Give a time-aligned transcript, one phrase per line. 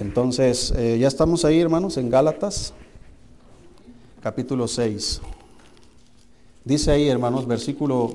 [0.00, 2.72] Entonces, eh, ya estamos ahí, hermanos, en Gálatas,
[4.22, 5.20] capítulo 6.
[6.64, 8.10] Dice ahí, hermanos, versículo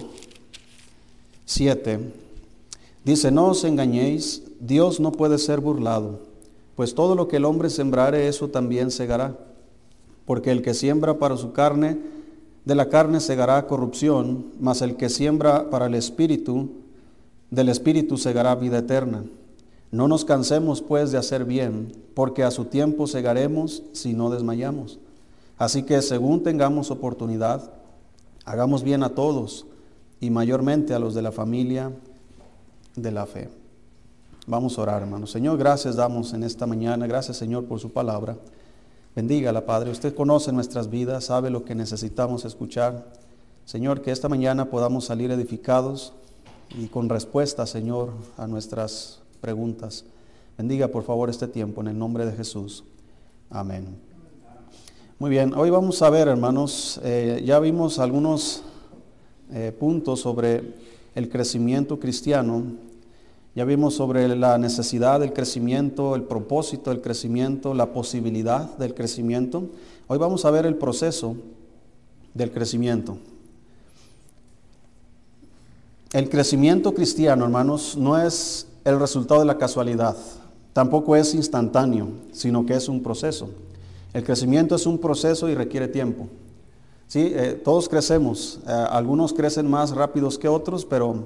[1.46, 2.00] 7.
[3.04, 6.22] Dice, no os engañéis, Dios no puede ser burlado,
[6.76, 9.38] pues todo lo que el hombre sembrare, eso también segará.
[10.26, 12.00] Porque el que siembra para su carne,
[12.66, 16.72] de la carne segará corrupción, mas el que siembra para el espíritu,
[17.52, 19.24] del espíritu segará vida eterna.
[19.96, 25.00] No nos cansemos pues de hacer bien, porque a su tiempo segaremos si no desmayamos.
[25.58, 27.72] Así que según tengamos oportunidad,
[28.44, 29.66] hagamos bien a todos
[30.20, 31.94] y mayormente a los de la familia
[32.98, 33.50] de la fe.
[34.48, 35.32] Vamos a orar, hermanos.
[35.32, 37.08] Señor, gracias damos en esta mañana.
[37.08, 38.36] Gracias, Señor, por su palabra.
[39.16, 39.92] Bendígala, Padre.
[39.92, 43.14] Usted conoce nuestras vidas, sabe lo que necesitamos escuchar.
[43.64, 46.12] Señor, que esta mañana podamos salir edificados
[46.78, 50.04] y con respuesta, Señor, a nuestras preguntas.
[50.58, 52.84] Bendiga por favor este tiempo en el nombre de Jesús.
[53.52, 53.96] Amén.
[55.20, 58.64] Muy bien, hoy vamos a ver, hermanos, eh, ya vimos algunos
[59.54, 60.74] eh, puntos sobre
[61.14, 62.64] el crecimiento cristiano.
[63.54, 69.70] Ya vimos sobre la necesidad del crecimiento, el propósito del crecimiento, la posibilidad del crecimiento.
[70.08, 71.36] Hoy vamos a ver el proceso
[72.34, 73.20] del crecimiento.
[76.14, 80.16] El crecimiento cristiano, hermanos, no es el resultado de la casualidad.
[80.72, 83.50] Tampoco es instantáneo, sino que es un proceso.
[84.14, 86.28] El crecimiento es un proceso y requiere tiempo.
[87.08, 87.32] ¿Sí?
[87.36, 91.26] Eh, todos crecemos, eh, algunos crecen más rápidos que otros, pero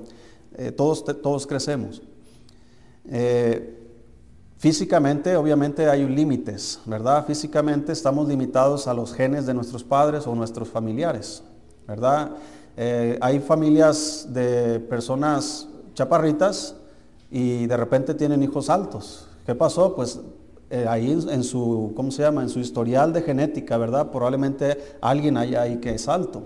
[0.57, 2.01] eh, todos, todos crecemos.
[4.57, 7.25] físicamente, obviamente, hay límites, ¿verdad?
[7.25, 11.43] Físicamente estamos limitados a los genes de nuestros padres o nuestros familiares,
[11.87, 12.31] ¿verdad?
[13.21, 16.75] hay familias de personas chaparritas
[17.31, 19.27] y de repente tienen hijos altos.
[19.45, 19.95] ¿Qué pasó?
[19.95, 20.19] Pues
[20.69, 22.43] eh, ahí en su, ¿cómo se llama?
[22.43, 24.11] En su historial de genética, ¿verdad?
[24.11, 26.43] Probablemente alguien haya ahí que es alto.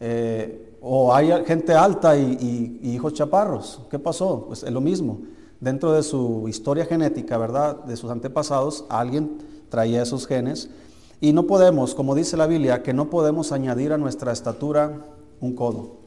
[0.00, 3.80] Eh, o hay gente alta y, hijos chaparros.
[3.90, 4.44] ¿Qué pasó?
[4.46, 5.20] Pues es lo mismo.
[5.60, 7.84] Dentro de su historia genética, ¿verdad?
[7.84, 9.38] De sus antepasados, alguien
[9.70, 10.68] traía esos genes.
[11.20, 15.06] Y no podemos, como dice la Biblia, que no podemos añadir a nuestra estatura
[15.40, 16.03] un codo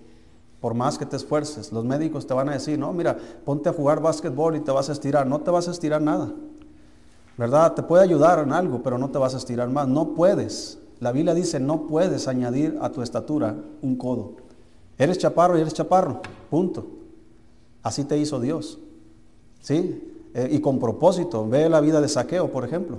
[0.59, 1.71] por más que te esfuerces.
[1.71, 4.89] Los médicos te van a decir, no, mira, ponte a jugar básquetbol y te vas
[4.89, 5.27] a estirar.
[5.27, 6.33] No te vas a estirar nada.
[7.37, 7.73] ¿Verdad?
[7.75, 9.87] Te puede ayudar en algo, pero no te vas a estirar más.
[9.87, 10.79] No puedes.
[10.99, 14.33] La Biblia dice, no puedes añadir a tu estatura un codo.
[14.97, 16.21] Eres chaparro y eres chaparro.
[16.49, 16.87] Punto.
[17.83, 18.79] Así te hizo Dios.
[19.61, 20.29] ¿Sí?
[20.33, 21.47] Eh, y con propósito.
[21.47, 22.97] Ve la vida de Saqueo, por ejemplo.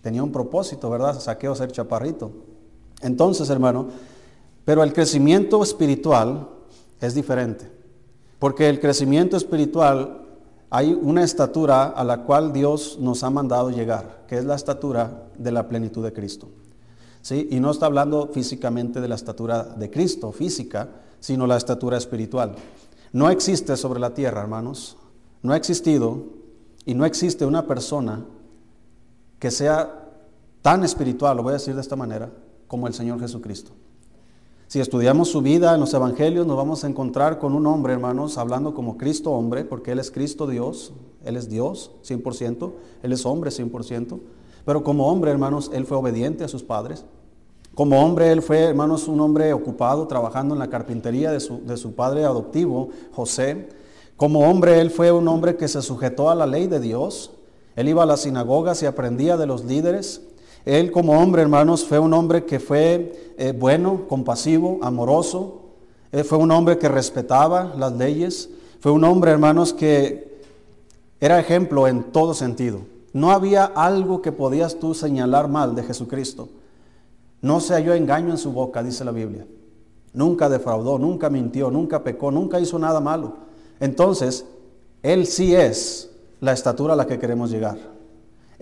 [0.00, 1.18] Tenía un propósito, ¿verdad?
[1.20, 2.32] Saqueo ser chaparrito.
[3.02, 3.86] Entonces, hermano,
[4.64, 6.48] pero el crecimiento espiritual
[7.06, 7.70] es diferente.
[8.38, 10.22] Porque el crecimiento espiritual
[10.70, 15.24] hay una estatura a la cual Dios nos ha mandado llegar, que es la estatura
[15.36, 16.48] de la plenitud de Cristo.
[17.20, 17.48] ¿Sí?
[17.50, 20.88] Y no está hablando físicamente de la estatura de Cristo, física,
[21.20, 22.56] sino la estatura espiritual.
[23.12, 24.96] No existe sobre la tierra, hermanos,
[25.42, 26.24] no ha existido
[26.84, 28.24] y no existe una persona
[29.38, 30.08] que sea
[30.62, 32.30] tan espiritual, lo voy a decir de esta manera,
[32.66, 33.72] como el Señor Jesucristo.
[34.72, 38.38] Si estudiamos su vida en los evangelios, nos vamos a encontrar con un hombre, hermanos,
[38.38, 40.94] hablando como Cristo hombre, porque Él es Cristo Dios,
[41.26, 42.72] Él es Dios 100%,
[43.02, 44.18] Él es hombre 100%,
[44.64, 47.04] pero como hombre, hermanos, Él fue obediente a sus padres.
[47.74, 51.76] Como hombre, Él fue, hermanos, un hombre ocupado trabajando en la carpintería de su, de
[51.76, 53.68] su padre adoptivo, José.
[54.16, 57.32] Como hombre, Él fue un hombre que se sujetó a la ley de Dios.
[57.76, 60.22] Él iba a las sinagogas y aprendía de los líderes.
[60.64, 65.58] Él como hombre, hermanos, fue un hombre que fue eh, bueno, compasivo, amoroso.
[66.24, 68.50] Fue un hombre que respetaba las leyes.
[68.80, 70.40] Fue un hombre, hermanos, que
[71.20, 72.80] era ejemplo en todo sentido.
[73.12, 76.48] No había algo que podías tú señalar mal de Jesucristo.
[77.40, 79.46] No se halló engaño en su boca, dice la Biblia.
[80.14, 83.34] Nunca defraudó, nunca mintió, nunca pecó, nunca hizo nada malo.
[83.80, 84.46] Entonces,
[85.02, 87.78] Él sí es la estatura a la que queremos llegar.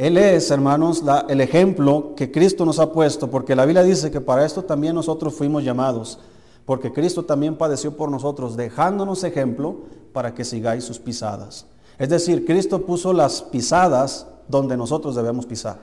[0.00, 4.22] Él es, hermanos, el ejemplo que Cristo nos ha puesto, porque la Biblia dice que
[4.22, 6.18] para esto también nosotros fuimos llamados,
[6.64, 9.76] porque Cristo también padeció por nosotros, dejándonos ejemplo
[10.14, 11.66] para que sigáis sus pisadas.
[11.98, 15.76] Es decir, Cristo puso las pisadas donde nosotros debemos pisar.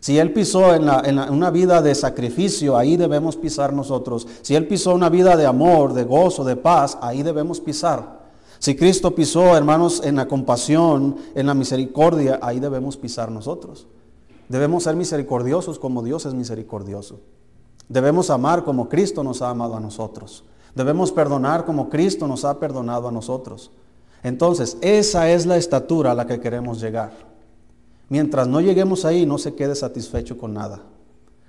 [0.00, 4.26] Si Él pisó en, una vida de sacrificio, ahí debemos pisar nosotros.
[4.40, 8.25] Si Él pisó una vida de amor, de gozo, de paz, ahí debemos pisar.
[8.58, 13.86] Si Cristo pisó, hermanos, en la compasión, en la misericordia, ahí debemos pisar nosotros.
[14.48, 17.20] Debemos ser misericordiosos como Dios es misericordioso.
[17.88, 20.44] Debemos amar como Cristo nos ha amado a nosotros.
[20.74, 23.70] Debemos perdonar como Cristo nos ha perdonado a nosotros.
[24.22, 27.12] Entonces, esa es la estatura a la que queremos llegar.
[28.08, 30.82] Mientras no lleguemos ahí, no se quede satisfecho con nada.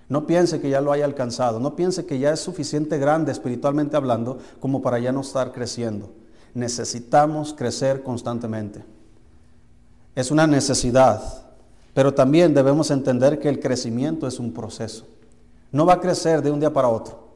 [0.10, 3.98] No piense que ya lo haya alcanzado, no piense que ya es suficiente grande espiritualmente
[3.98, 6.10] hablando como para ya no estar creciendo.
[6.54, 8.84] Necesitamos crecer constantemente.
[10.16, 11.22] Es una necesidad,
[11.94, 15.06] pero también debemos entender que el crecimiento es un proceso.
[15.72, 17.28] No va a crecer de un día para otro.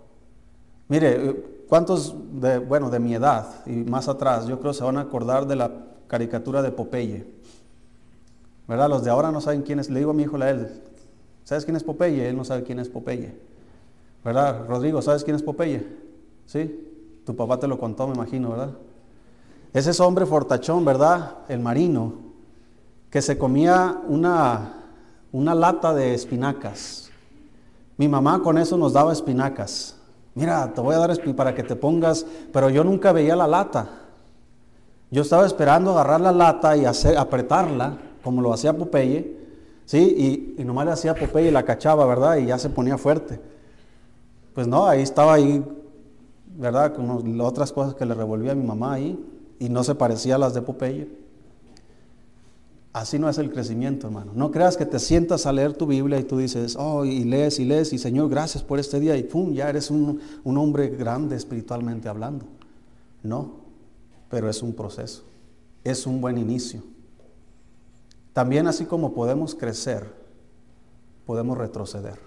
[0.87, 5.01] Mire, ¿cuántos de, bueno, de mi edad y más atrás, yo creo se van a
[5.01, 5.71] acordar de la
[6.07, 7.25] caricatura de Popeye?
[8.67, 8.89] ¿Verdad?
[8.89, 9.89] Los de ahora no saben quién es.
[9.89, 10.81] Le digo a mi hijo, a él,
[11.43, 12.29] ¿sabes quién es Popeye?
[12.29, 13.33] Él no sabe quién es Popeye.
[14.23, 14.65] ¿Verdad?
[14.67, 15.85] Rodrigo, ¿sabes quién es Popeye?
[16.45, 16.87] ¿Sí?
[17.25, 18.71] Tu papá te lo contó, me imagino, ¿verdad?
[19.73, 21.37] Es ese hombre fortachón, ¿verdad?
[21.47, 22.13] El marino,
[23.09, 24.73] que se comía una,
[25.31, 27.09] una lata de espinacas.
[27.97, 29.95] Mi mamá con eso nos daba espinacas.
[30.33, 33.89] Mira, te voy a dar para que te pongas, pero yo nunca veía la lata.
[35.09, 39.37] Yo estaba esperando agarrar la lata y hacer, apretarla, como lo hacía Popeye,
[39.85, 40.55] ¿sí?
[40.57, 42.37] Y, y nomás le hacía Popeye y la cachaba, ¿verdad?
[42.37, 43.39] Y ya se ponía fuerte.
[44.53, 45.63] Pues no, ahí estaba ahí,
[46.57, 46.93] ¿verdad?
[46.93, 49.19] Con otras cosas que le revolvía a mi mamá ahí,
[49.61, 51.07] y no se parecía a las de Popeye.
[52.93, 54.31] Así no es el crecimiento, hermano.
[54.33, 57.59] No creas que te sientas a leer tu Biblia y tú dices, oh, y lees
[57.59, 60.89] y lees, y Señor, gracias por este día, y pum, ya eres un, un hombre
[60.89, 62.47] grande espiritualmente hablando.
[63.21, 63.51] No,
[64.31, 65.25] pero es un proceso,
[65.83, 66.81] es un buen inicio.
[68.33, 70.11] También así como podemos crecer,
[71.27, 72.19] podemos retroceder.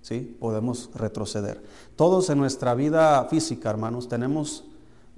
[0.00, 0.34] ¿Sí?
[0.40, 1.62] Podemos retroceder.
[1.94, 4.64] Todos en nuestra vida física, hermanos, tenemos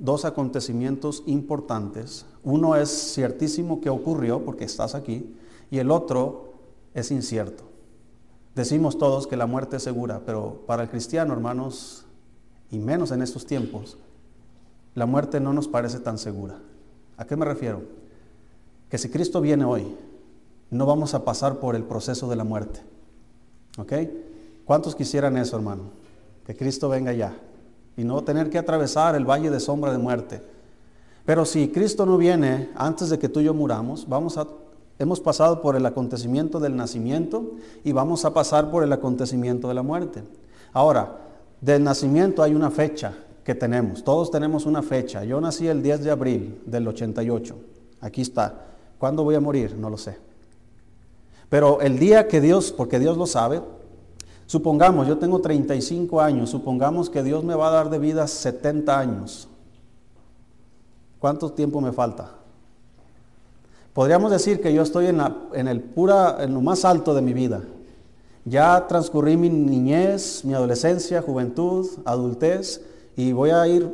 [0.00, 2.26] dos acontecimientos importantes.
[2.42, 5.36] Uno es ciertísimo que ocurrió porque estás aquí
[5.70, 6.54] y el otro
[6.94, 7.64] es incierto.
[8.54, 12.06] Decimos todos que la muerte es segura, pero para el cristiano, hermanos,
[12.70, 13.98] y menos en estos tiempos,
[14.94, 16.58] la muerte no nos parece tan segura.
[17.16, 17.82] ¿A qué me refiero?
[18.88, 19.94] Que si Cristo viene hoy,
[20.70, 22.80] no vamos a pasar por el proceso de la muerte.
[23.78, 23.92] ¿Ok?
[24.64, 25.90] ¿Cuántos quisieran eso, hermano?
[26.44, 27.36] Que Cristo venga ya
[28.00, 30.40] y no tener que atravesar el valle de sombra de muerte.
[31.26, 34.46] Pero si Cristo no viene antes de que tú y yo muramos, vamos a,
[34.98, 39.74] hemos pasado por el acontecimiento del nacimiento y vamos a pasar por el acontecimiento de
[39.74, 40.22] la muerte.
[40.72, 41.18] Ahora,
[41.60, 43.12] del nacimiento hay una fecha
[43.44, 44.02] que tenemos.
[44.02, 45.22] Todos tenemos una fecha.
[45.24, 47.54] Yo nací el 10 de abril del 88.
[48.00, 48.64] Aquí está.
[48.98, 49.76] ¿Cuándo voy a morir?
[49.76, 50.16] No lo sé.
[51.50, 53.60] Pero el día que Dios, porque Dios lo sabe,
[54.50, 58.98] Supongamos, yo tengo 35 años, supongamos que Dios me va a dar de vida 70
[58.98, 59.46] años.
[61.20, 62.32] ¿Cuánto tiempo me falta?
[63.92, 67.62] Podríamos decir que yo estoy en, el pura, en lo más alto de mi vida.
[68.44, 72.82] Ya transcurrí mi niñez, mi adolescencia, juventud, adultez
[73.14, 73.88] y voy a ir,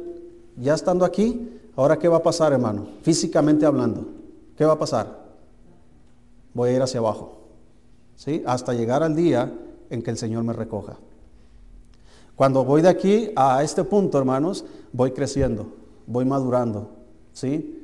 [0.56, 4.06] ya estando aquí, ahora qué va a pasar hermano, físicamente hablando,
[4.56, 5.18] ¿qué va a pasar?
[6.54, 7.42] Voy a ir hacia abajo,
[8.14, 8.42] ¿sí?
[8.46, 9.52] Hasta llegar al día
[9.90, 10.98] en que el Señor me recoja.
[12.34, 15.72] Cuando voy de aquí a este punto, hermanos, voy creciendo,
[16.06, 16.90] voy madurando,
[17.32, 17.82] ¿sí?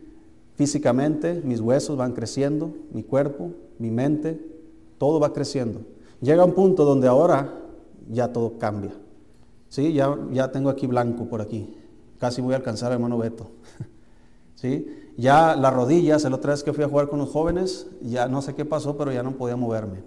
[0.54, 4.38] Físicamente mis huesos van creciendo, mi cuerpo, mi mente,
[4.98, 5.80] todo va creciendo.
[6.20, 7.58] Llega un punto donde ahora
[8.10, 8.92] ya todo cambia.
[9.68, 9.92] ¿Sí?
[9.94, 11.74] Ya, ya tengo aquí blanco por aquí.
[12.18, 13.50] Casi voy a alcanzar al hermano Beto.
[14.54, 14.86] ¿Sí?
[15.16, 18.42] Ya las rodillas, el otra vez que fui a jugar con los jóvenes, ya no
[18.42, 20.04] sé qué pasó, pero ya no podía moverme.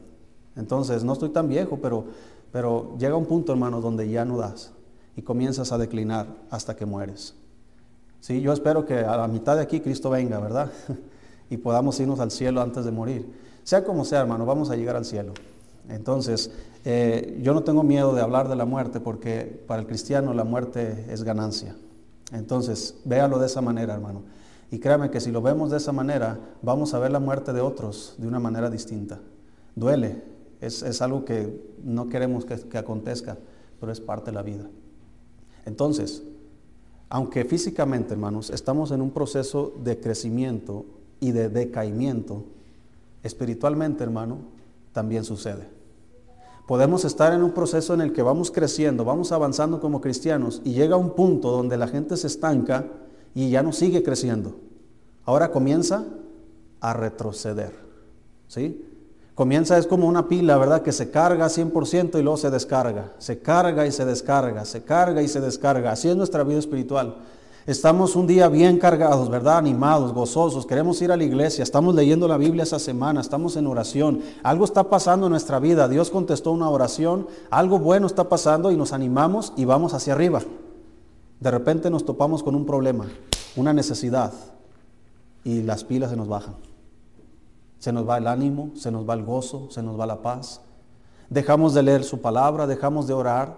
[0.56, 2.06] Entonces, no estoy tan viejo, pero,
[2.52, 4.72] pero llega un punto, hermanos, donde ya no das
[5.16, 7.36] y comienzas a declinar hasta que mueres.
[8.20, 10.72] Sí, yo espero que a la mitad de aquí Cristo venga, ¿verdad?
[11.50, 13.32] y podamos irnos al cielo antes de morir.
[13.64, 15.34] Sea como sea, hermano, vamos a llegar al cielo.
[15.90, 16.52] Entonces,
[16.84, 20.44] eh, yo no tengo miedo de hablar de la muerte porque para el cristiano la
[20.44, 21.76] muerte es ganancia.
[22.32, 24.24] Entonces, véalo de esa manera, hermano.
[24.72, 27.62] Y créame que si lo vemos de esa manera, vamos a ver la muerte de
[27.62, 29.20] otros de una manera distinta.
[29.76, 30.24] Duele,
[30.66, 33.38] es, algo que no queremos que, que acontezca,
[33.80, 34.70] pero es parte de la vida.
[35.66, 36.24] Entonces,
[37.10, 40.86] aunque físicamente, hermanos, estamos en un proceso de crecimiento
[41.20, 42.44] y de decaimiento,
[43.24, 44.40] espiritualmente, hermano,
[44.92, 45.68] también sucede.
[46.68, 50.74] Podemos estar en un proceso en el que vamos creciendo, vamos avanzando como cristianos y
[50.74, 52.88] llega un punto donde la gente se estanca
[53.36, 54.56] y ya no sigue creciendo.
[55.26, 56.06] Ahora comienza
[56.80, 57.74] a retroceder.
[58.48, 58.84] ¿Sí?
[59.36, 60.82] Comienza es como una pila, ¿verdad?
[60.82, 63.12] Que se carga 100% y luego se descarga.
[63.18, 65.92] Se carga y se descarga, se carga y se descarga.
[65.92, 67.18] Así es nuestra vida espiritual.
[67.68, 69.58] Estamos un día bien cargados, ¿verdad?
[69.58, 73.66] Animados, gozosos, queremos ir a la iglesia, estamos leyendo la Biblia esa semana, estamos en
[73.66, 74.22] oración.
[74.44, 78.78] Algo está pasando en nuestra vida, Dios contestó una oración, algo bueno está pasando y
[78.78, 80.44] nos animamos y vamos hacia arriba.
[81.40, 83.08] De repente nos topamos con un problema,
[83.56, 84.32] una necesidad
[85.44, 86.54] y las pilas se nos bajan.
[87.80, 90.62] Se nos va el ánimo, se nos va el gozo, se nos va la paz.
[91.30, 93.58] Dejamos de leer su palabra, dejamos de orar,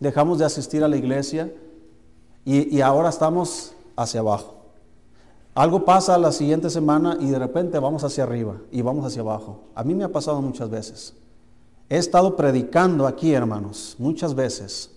[0.00, 1.52] dejamos de asistir a la iglesia
[2.44, 4.54] y, y ahora estamos hacia abajo.
[5.54, 9.60] Algo pasa la siguiente semana y de repente vamos hacia arriba y vamos hacia abajo.
[9.74, 11.14] A mí me ha pasado muchas veces.
[11.88, 14.90] He estado predicando aquí, hermanos, muchas veces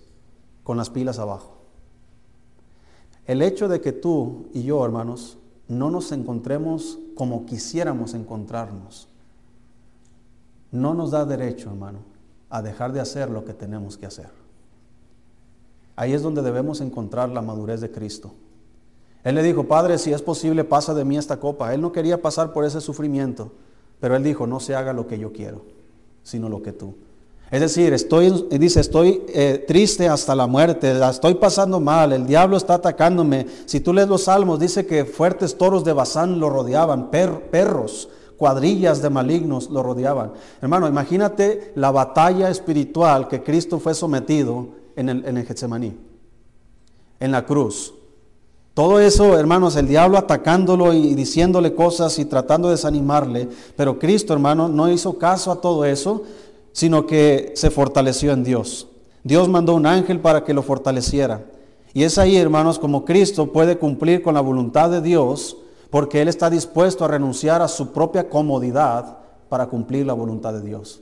[0.63, 1.57] con las pilas abajo.
[3.27, 5.36] El hecho de que tú y yo, hermanos,
[5.67, 9.07] no nos encontremos como quisiéramos encontrarnos,
[10.71, 11.99] no nos da derecho, hermano,
[12.49, 14.29] a dejar de hacer lo que tenemos que hacer.
[15.95, 18.33] Ahí es donde debemos encontrar la madurez de Cristo.
[19.23, 21.73] Él le dijo, Padre, si es posible, pasa de mí esta copa.
[21.73, 23.51] Él no quería pasar por ese sufrimiento,
[23.99, 25.63] pero él dijo, no se haga lo que yo quiero,
[26.23, 26.95] sino lo que tú.
[27.49, 32.27] Es decir, estoy, dice, estoy eh, triste hasta la muerte, la estoy pasando mal, el
[32.27, 33.47] diablo está atacándome.
[33.65, 39.01] Si tú lees los salmos, dice que fuertes toros de Bazán lo rodeaban, perros, cuadrillas
[39.01, 40.33] de malignos lo rodeaban.
[40.61, 45.97] Hermano, imagínate la batalla espiritual que Cristo fue sometido en el, en el Getsemaní,
[47.21, 47.93] en la cruz.
[48.73, 54.33] Todo eso, hermanos, el diablo atacándolo y diciéndole cosas y tratando de desanimarle, pero Cristo,
[54.33, 56.21] hermano, no hizo caso a todo eso,
[56.77, 58.87] sino que se fortaleció en Dios.
[59.23, 61.43] Dios mandó un ángel para que lo fortaleciera.
[61.91, 65.57] Y es ahí, hermanos, como Cristo puede cumplir con la voluntad de Dios,
[65.89, 69.17] porque Él está dispuesto a renunciar a su propia comodidad
[69.49, 71.01] para cumplir la voluntad de Dios.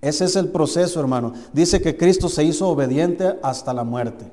[0.00, 1.32] Ese es el proceso, hermano.
[1.52, 4.30] Dice que Cristo se hizo obediente hasta la muerte.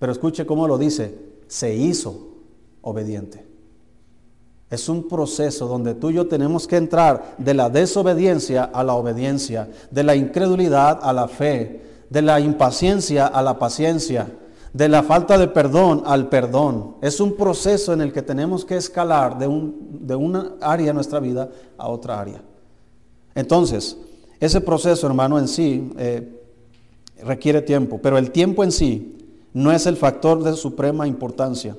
[0.00, 1.16] Pero escuche cómo lo dice,
[1.46, 2.30] se hizo
[2.82, 3.46] obediente.
[4.70, 8.94] Es un proceso donde tú y yo tenemos que entrar de la desobediencia a la
[8.94, 14.30] obediencia, de la incredulidad a la fe, de la impaciencia a la paciencia,
[14.72, 16.96] de la falta de perdón al perdón.
[17.00, 20.94] Es un proceso en el que tenemos que escalar de, un, de una área de
[20.94, 21.48] nuestra vida
[21.78, 22.42] a otra área.
[23.34, 23.96] Entonces,
[24.38, 26.42] ese proceso, hermano, en sí eh,
[27.24, 29.16] requiere tiempo, pero el tiempo en sí
[29.54, 31.76] no es el factor de suprema importancia.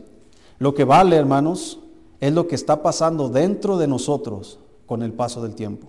[0.57, 1.79] Lo que vale, hermanos,
[2.19, 5.87] es lo que está pasando dentro de nosotros con el paso del tiempo.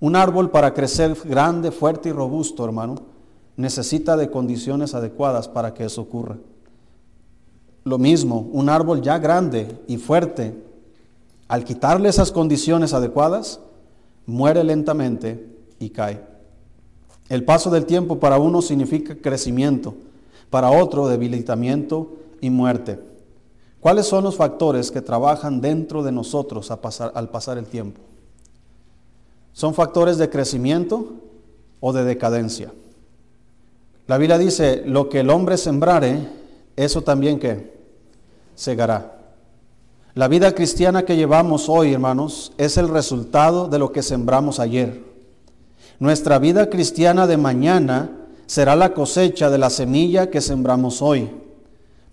[0.00, 2.96] Un árbol para crecer grande, fuerte y robusto, hermano,
[3.56, 6.36] necesita de condiciones adecuadas para que eso ocurra.
[7.84, 10.54] Lo mismo, un árbol ya grande y fuerte,
[11.48, 13.60] al quitarle esas condiciones adecuadas,
[14.26, 16.20] muere lentamente y cae.
[17.28, 19.94] El paso del tiempo para uno significa crecimiento,
[20.50, 22.98] para otro debilitamiento y muerte.
[23.80, 28.00] ¿Cuáles son los factores que trabajan dentro de nosotros al pasar el tiempo?
[29.52, 31.14] ¿Son factores de crecimiento
[31.80, 32.72] o de decadencia?
[34.06, 36.28] La Biblia dice, lo que el hombre sembrare,
[36.76, 37.74] eso también que
[38.54, 39.16] segará.
[40.14, 45.02] La vida cristiana que llevamos hoy, hermanos, es el resultado de lo que sembramos ayer.
[45.98, 48.10] Nuestra vida cristiana de mañana
[48.46, 51.30] será la cosecha de la semilla que sembramos hoy.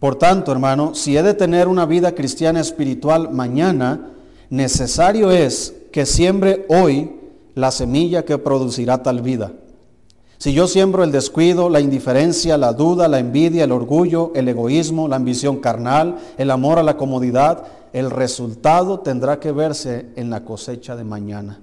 [0.04, 4.12] Por tanto, hermano, si he de tener una vida cristiana espiritual mañana,
[4.50, 7.16] necesario es que siembre hoy
[7.56, 9.54] la semilla que producirá tal vida.
[10.40, 15.08] Si yo siembro el descuido, la indiferencia, la duda, la envidia, el orgullo, el egoísmo,
[15.08, 20.44] la ambición carnal, el amor a la comodidad, el resultado tendrá que verse en la
[20.44, 21.62] cosecha de mañana.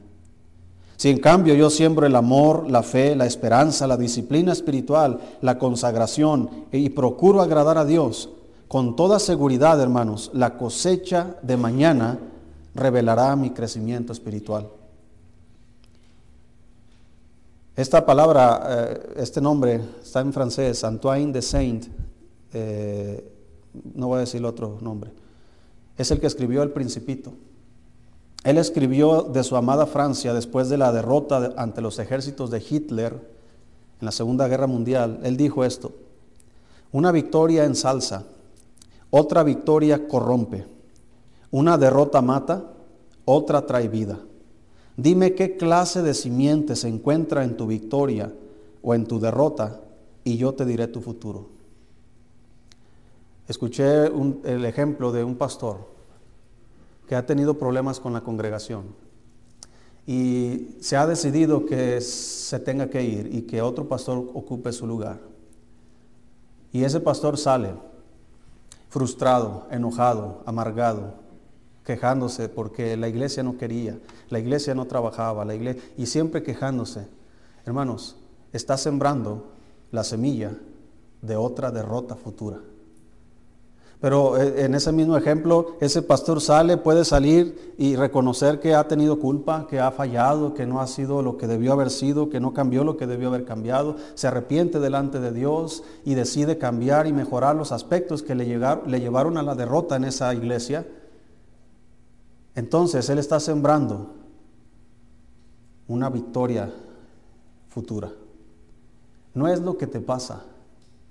[1.00, 5.56] Si en cambio yo siembro el amor, la fe, la esperanza, la disciplina espiritual, la
[5.56, 8.28] consagración y procuro agradar a Dios,
[8.68, 12.18] con toda seguridad, hermanos, la cosecha de mañana
[12.74, 14.68] revelará mi crecimiento espiritual.
[17.74, 21.86] Esta palabra, eh, este nombre está en francés, Antoine de Saint,
[22.52, 23.32] eh,
[23.94, 25.12] no voy a decir otro nombre,
[25.96, 27.32] es el que escribió El Principito.
[28.42, 33.12] Él escribió de su amada Francia después de la derrota ante los ejércitos de Hitler
[34.00, 35.20] en la Segunda Guerra Mundial.
[35.22, 35.92] Él dijo esto,
[36.92, 38.24] una victoria en salsa,
[39.10, 40.66] otra victoria corrompe,
[41.50, 42.64] una derrota mata,
[43.26, 44.18] otra trae vida.
[44.96, 48.32] Dime qué clase de simiente se encuentra en tu victoria
[48.82, 49.80] o en tu derrota
[50.24, 51.46] y yo te diré tu futuro.
[53.48, 55.99] Escuché el ejemplo de un pastor
[57.10, 58.84] que ha tenido problemas con la congregación
[60.06, 64.86] y se ha decidido que se tenga que ir y que otro pastor ocupe su
[64.86, 65.18] lugar.
[66.70, 67.74] Y ese pastor sale
[68.90, 71.14] frustrado, enojado, amargado,
[71.84, 73.98] quejándose porque la iglesia no quería,
[74.28, 77.08] la iglesia no trabajaba, la iglesia, y siempre quejándose.
[77.66, 78.18] Hermanos,
[78.52, 79.48] está sembrando
[79.90, 80.52] la semilla
[81.22, 82.60] de otra derrota futura.
[84.00, 88.88] Pero eh, en ese mismo ejemplo, ese pastor sale, puede salir y reconocer que ha
[88.88, 92.40] tenido culpa, que ha fallado, que no ha sido lo que debió haber sido, que
[92.40, 97.06] no cambió lo que debió haber cambiado, se arrepiente delante de Dios y decide cambiar
[97.06, 100.86] y mejorar los aspectos que le, le llevaron a la derrota en esa iglesia.
[102.54, 104.14] Entonces Él está sembrando
[105.88, 106.72] una victoria
[107.68, 108.10] futura.
[109.34, 110.44] No es lo que te pasa,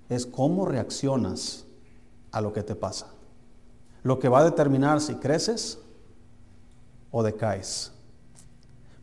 [0.09, 1.65] es cómo reaccionas
[2.31, 3.07] a lo que te pasa.
[4.03, 5.79] Lo que va a determinar si creces
[7.11, 7.91] o decaes.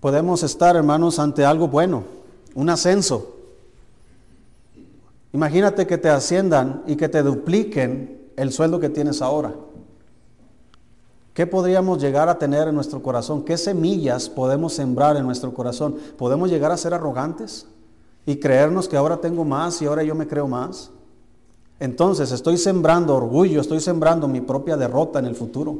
[0.01, 2.05] Podemos estar, hermanos, ante algo bueno,
[2.55, 3.35] un ascenso.
[5.33, 9.53] Imagínate que te asciendan y que te dupliquen el sueldo que tienes ahora.
[11.35, 13.45] ¿Qué podríamos llegar a tener en nuestro corazón?
[13.45, 15.97] ¿Qué semillas podemos sembrar en nuestro corazón?
[16.17, 17.67] ¿Podemos llegar a ser arrogantes
[18.25, 20.91] y creernos que ahora tengo más y ahora yo me creo más?
[21.79, 25.79] Entonces estoy sembrando orgullo, estoy sembrando mi propia derrota en el futuro.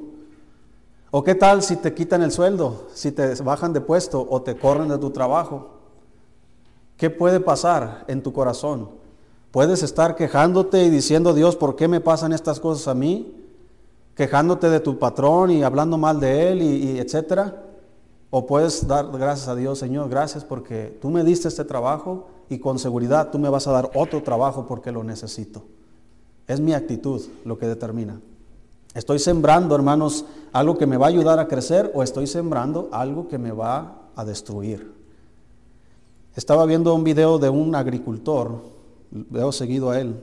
[1.11, 4.57] ¿O qué tal si te quitan el sueldo, si te bajan de puesto o te
[4.57, 5.71] corren de tu trabajo?
[6.97, 8.91] ¿Qué puede pasar en tu corazón?
[9.51, 13.35] Puedes estar quejándote y diciendo, Dios, ¿por qué me pasan estas cosas a mí?
[14.15, 17.63] Quejándote de tu patrón y hablando mal de él y, etcétera.
[18.31, 22.59] O puedes dar gracias a Dios, Señor, gracias porque tú me diste este trabajo y
[22.59, 25.63] con seguridad tú me vas a dar otro trabajo porque lo necesito.
[26.47, 28.21] Es mi actitud lo que determina.
[28.95, 33.29] Estoy sembrando, hermanos, algo que me va a ayudar a crecer o estoy sembrando algo
[33.29, 34.91] que me va a destruir.
[36.35, 38.61] Estaba viendo un video de un agricultor,
[39.11, 40.17] veo seguido a él.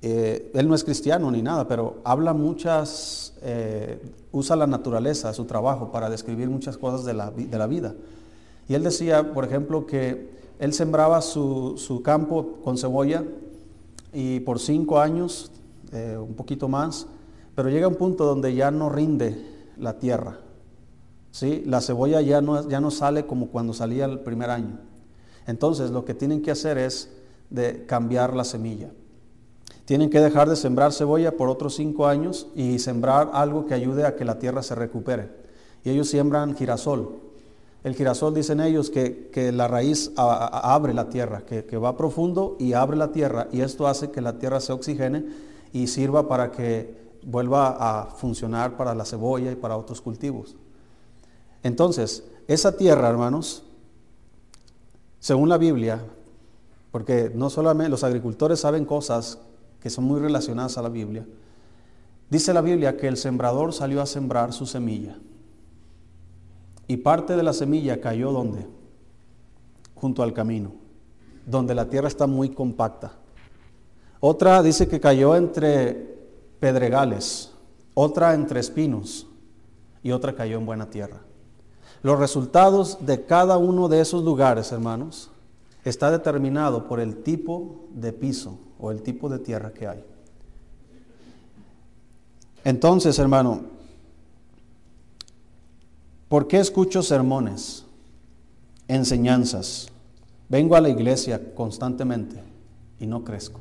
[0.00, 4.02] Eh, él no es cristiano ni nada, pero habla muchas, eh,
[4.32, 7.94] usa la naturaleza, su trabajo, para describir muchas cosas de la, de la, vida.
[8.68, 13.22] Y él decía, por ejemplo, que él sembraba su, su campo con cebolla
[14.12, 15.50] y por cinco años,
[15.92, 17.06] eh, un poquito más,
[17.54, 19.36] pero llega un punto donde ya no rinde
[19.78, 20.38] la tierra.
[21.30, 21.62] ¿sí?
[21.66, 24.78] La cebolla ya no, ya no sale como cuando salía el primer año.
[25.46, 27.10] Entonces lo que tienen que hacer es
[27.50, 28.90] de cambiar la semilla.
[29.84, 34.06] Tienen que dejar de sembrar cebolla por otros cinco años y sembrar algo que ayude
[34.06, 35.30] a que la tierra se recupere.
[35.84, 37.20] Y ellos siembran girasol.
[37.84, 42.74] El girasol dicen ellos que, la raíz abre la tierra, que, que, va profundo y
[42.74, 45.24] abre la tierra y esto hace que la tierra se oxigene
[45.72, 50.54] y sirva para que vuelva a funcionar para la cebolla y para otros cultivos.
[51.62, 53.64] Entonces, esa tierra, hermanos,
[55.18, 56.04] según la Biblia,
[56.90, 59.38] porque no solamente los agricultores saben cosas
[59.80, 61.26] que son muy relacionadas a la Biblia,
[62.28, 65.16] dice la Biblia que el sembrador salió a sembrar su semilla.
[66.92, 68.66] Y parte de la semilla cayó donde?
[69.94, 70.72] Junto al camino,
[71.46, 73.12] donde la tierra está muy compacta.
[74.20, 76.18] Otra dice que cayó entre
[76.60, 77.50] pedregales,
[77.94, 79.26] otra entre espinos
[80.02, 81.20] y otra cayó en buena tierra.
[82.02, 85.30] Los resultados de cada uno de esos lugares, hermanos,
[85.86, 90.04] está determinado por el tipo de piso o el tipo de tierra que hay.
[92.64, 93.62] Entonces, hermano,
[96.32, 97.84] ¿Por qué escucho sermones,
[98.88, 99.88] enseñanzas?
[100.48, 102.42] Vengo a la iglesia constantemente
[102.98, 103.60] y no crezco.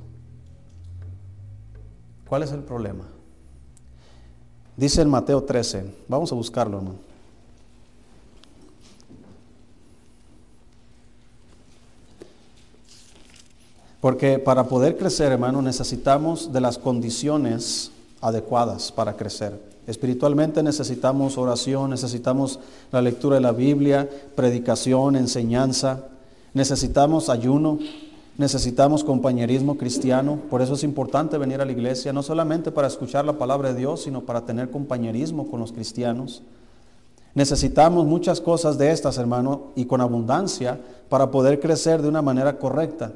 [2.30, 3.04] ¿Cuál es el problema?
[4.78, 6.96] Dice en Mateo 13, vamos a buscarlo, hermano.
[14.00, 19.71] Porque para poder crecer, hermano, necesitamos de las condiciones adecuadas para crecer.
[19.88, 22.60] Espiritualmente necesitamos oración, necesitamos
[22.92, 26.06] la lectura de la Biblia, predicación, enseñanza,
[26.54, 27.80] necesitamos ayuno,
[28.38, 30.40] necesitamos compañerismo cristiano.
[30.50, 33.80] Por eso es importante venir a la iglesia, no solamente para escuchar la palabra de
[33.80, 36.44] Dios, sino para tener compañerismo con los cristianos.
[37.34, 42.60] Necesitamos muchas cosas de estas, hermano, y con abundancia para poder crecer de una manera
[42.60, 43.14] correcta.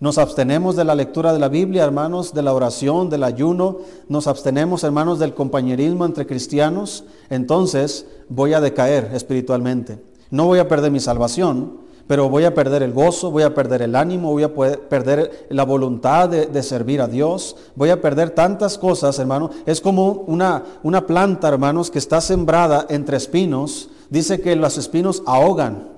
[0.00, 3.78] Nos abstenemos de la lectura de la Biblia, hermanos, de la oración, del ayuno.
[4.08, 7.04] Nos abstenemos, hermanos, del compañerismo entre cristianos.
[7.30, 10.02] Entonces voy a decaer espiritualmente.
[10.30, 13.82] No voy a perder mi salvación, pero voy a perder el gozo, voy a perder
[13.82, 18.78] el ánimo, voy a perder la voluntad de, servir a Dios, voy a perder tantas
[18.78, 19.50] cosas, hermano.
[19.66, 23.90] Es como una, una planta, hermanos, que está sembrada entre espinos.
[24.10, 25.90] Dice que los espinos ahogan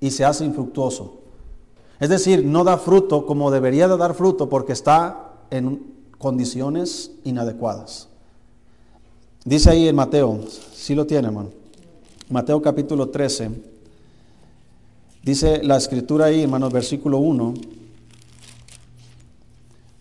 [0.00, 1.21] y se hace infructuoso.
[2.02, 5.86] Es decir, no da fruto como debería de dar fruto porque está en
[6.18, 8.08] condiciones inadecuadas.
[9.44, 10.40] Dice ahí en Mateo,
[10.74, 11.50] si lo tiene, hermano.
[12.28, 13.52] Mateo capítulo 13.
[15.22, 17.54] Dice la escritura ahí, hermanos, versículo 1.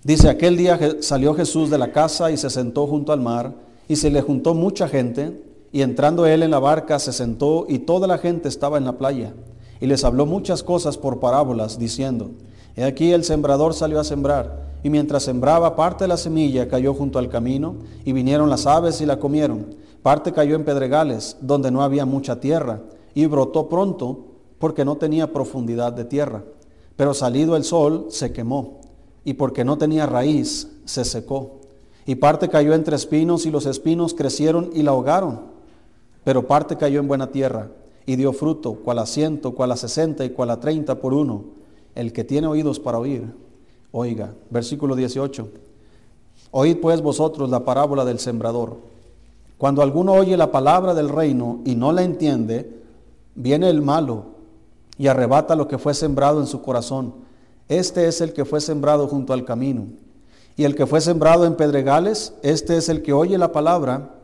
[0.04, 3.54] Dice, aquel día salió Jesús de la casa y se sentó junto al mar,
[3.88, 5.40] y se le juntó mucha gente,
[5.72, 8.98] y entrando él en la barca se sentó, y toda la gente estaba en la
[8.98, 9.36] playa.
[9.82, 12.32] Y les habló muchas cosas por parábolas, diciendo,
[12.76, 16.94] He aquí el sembrador salió a sembrar, y mientras sembraba parte de la semilla cayó
[16.94, 19.76] junto al camino, y vinieron las aves y la comieron.
[20.02, 22.80] Parte cayó en pedregales, donde no había mucha tierra,
[23.14, 24.28] y brotó pronto,
[24.60, 26.44] porque no tenía profundidad de tierra.
[26.96, 28.80] Pero salido el sol, se quemó
[29.24, 31.62] y porque no tenía raíz, se secó.
[32.06, 35.42] Y parte cayó entre espinos y los espinos crecieron y la ahogaron.
[36.24, 37.70] Pero parte cayó en buena tierra
[38.06, 41.44] y dio fruto, cual a ciento, cual a sesenta y cual a treinta por uno.
[41.96, 43.24] El que tiene oídos para oír,
[43.92, 44.34] oiga.
[44.50, 45.48] Versículo 18.
[46.52, 48.78] Oíd pues vosotros la parábola del sembrador.
[49.58, 52.82] Cuando alguno oye la palabra del reino y no la entiende,
[53.36, 54.26] viene el malo
[54.98, 57.14] y arrebata lo que fue sembrado en su corazón.
[57.70, 59.86] Este es el que fue sembrado junto al camino.
[60.58, 64.16] Y el que fue sembrado en pedregales, este es el que oye la palabra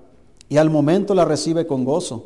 [0.49, 2.25] y al momento la recibe con gozo,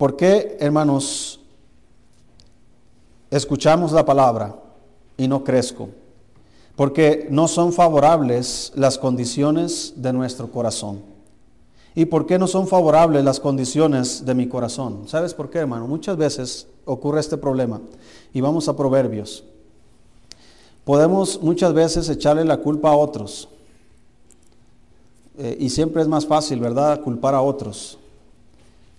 [0.00, 1.40] ¿Por qué, hermanos,
[3.30, 4.56] escuchamos la palabra
[5.18, 5.90] y no crezco?
[6.74, 11.02] Porque no son favorables las condiciones de nuestro corazón.
[11.94, 15.02] ¿Y por qué no son favorables las condiciones de mi corazón?
[15.06, 15.86] ¿Sabes por qué, hermano?
[15.86, 17.82] Muchas veces ocurre este problema.
[18.32, 19.44] Y vamos a Proverbios.
[20.86, 23.50] Podemos muchas veces echarle la culpa a otros.
[25.36, 27.99] Eh, y siempre es más fácil, ¿verdad?, culpar a otros.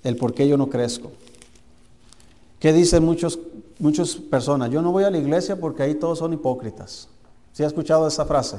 [0.03, 1.11] El por qué yo no crezco.
[2.59, 3.39] ¿Qué dicen muchos,
[3.79, 4.69] muchas personas?
[4.69, 7.07] Yo no voy a la iglesia porque ahí todos son hipócritas.
[7.53, 8.57] ¿Sí ha escuchado esa frase?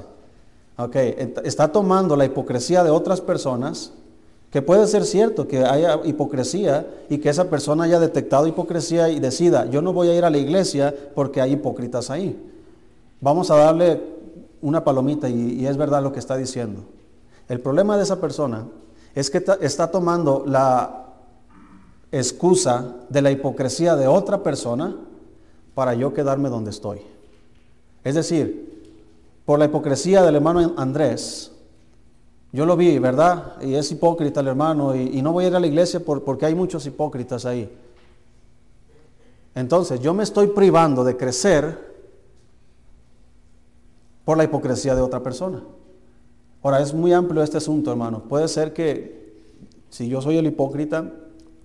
[0.77, 0.97] Ok,
[1.45, 3.93] está tomando la hipocresía de otras personas
[4.51, 9.19] que puede ser cierto que haya hipocresía y que esa persona haya detectado hipocresía y
[9.19, 12.39] decida, yo no voy a ir a la iglesia porque hay hipócritas ahí.
[13.23, 14.03] Vamos a darle
[14.61, 16.83] una palomita y, es verdad lo que está diciendo.
[17.49, 18.67] El problema de esa persona
[19.15, 21.02] es que está tomando la
[22.13, 24.95] excusa de la hipocresía de otra persona
[25.75, 27.01] para yo quedarme donde estoy.
[28.05, 28.93] Es decir,
[29.47, 31.51] por la hipocresía del hermano Andrés,
[32.53, 33.61] yo lo vi, ¿verdad?
[33.63, 36.55] Y es hipócrita el hermano y, no voy a ir a la iglesia porque hay
[36.55, 37.71] muchos hipócritas ahí.
[39.55, 41.93] Entonces, yo me estoy privando de crecer
[44.25, 45.63] por la hipocresía de otra persona.
[46.63, 48.23] Ahora, es muy amplio este asunto, hermano.
[48.29, 49.23] Puede ser que
[49.89, 51.11] si yo soy el hipócrita,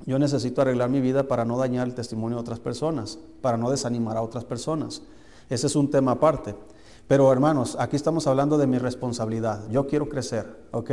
[0.06, 3.70] yo necesito arreglar mi vida para no dañar el testimonio de otras personas, para no
[3.70, 5.02] desanimar a otras personas.
[5.50, 6.56] Ese es un tema aparte.
[7.08, 9.68] Pero hermanos, aquí estamos hablando de mi responsabilidad.
[9.70, 10.92] Yo quiero crecer, ok.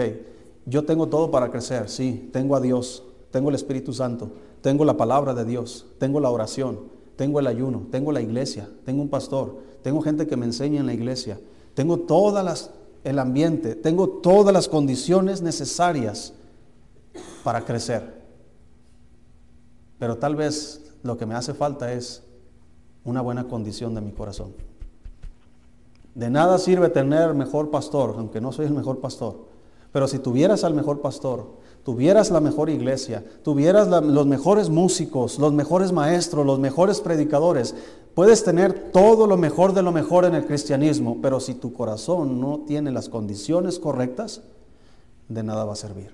[0.67, 2.31] Yo tengo todo para crecer, sí.
[2.33, 6.81] Tengo a Dios, tengo el Espíritu Santo, tengo la palabra de Dios, tengo la oración,
[7.17, 10.87] tengo el ayuno, tengo la iglesia, tengo un pastor, tengo gente que me enseña en
[10.87, 11.39] la iglesia,
[11.75, 12.71] tengo todas las,
[13.03, 16.33] el ambiente, tengo todas las condiciones necesarias
[17.43, 18.24] para crecer.
[19.99, 22.23] Pero tal vez lo que me hace falta es
[23.05, 24.53] una buena condición de mi corazón.
[26.15, 29.47] De nada sirve tener mejor pastor, aunque no soy el mejor pastor.
[29.93, 31.47] Pero si tuvieras al mejor pastor,
[31.85, 37.75] tuvieras la mejor iglesia, tuvieras los mejores músicos, los mejores maestros, los mejores predicadores,
[38.15, 42.41] puedes tener todo lo mejor de lo mejor en el cristianismo, pero si tu corazón
[42.41, 44.41] no tiene las condiciones correctas,
[45.29, 46.11] de nada va a servir.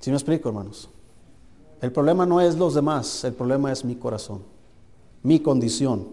[0.00, 0.88] ¿Sí me explico, hermanos?
[1.80, 4.42] El problema no es los demás, el problema es mi corazón,
[5.22, 6.08] mi condición.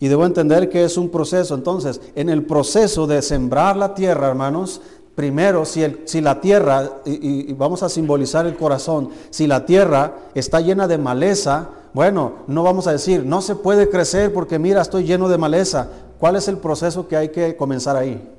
[0.00, 1.54] Y debo entender que es un proceso.
[1.54, 4.80] Entonces, en el proceso de sembrar la tierra, hermanos,
[5.14, 9.64] primero, si, el, si la tierra, y, y, vamos a simbolizar el corazón, si la
[9.64, 14.58] tierra está llena de maleza, bueno, no vamos a decir, no se puede crecer porque
[14.58, 15.88] mira, estoy lleno de maleza.
[16.18, 18.30] ¿Cuál es el proceso que hay que comenzar ahí?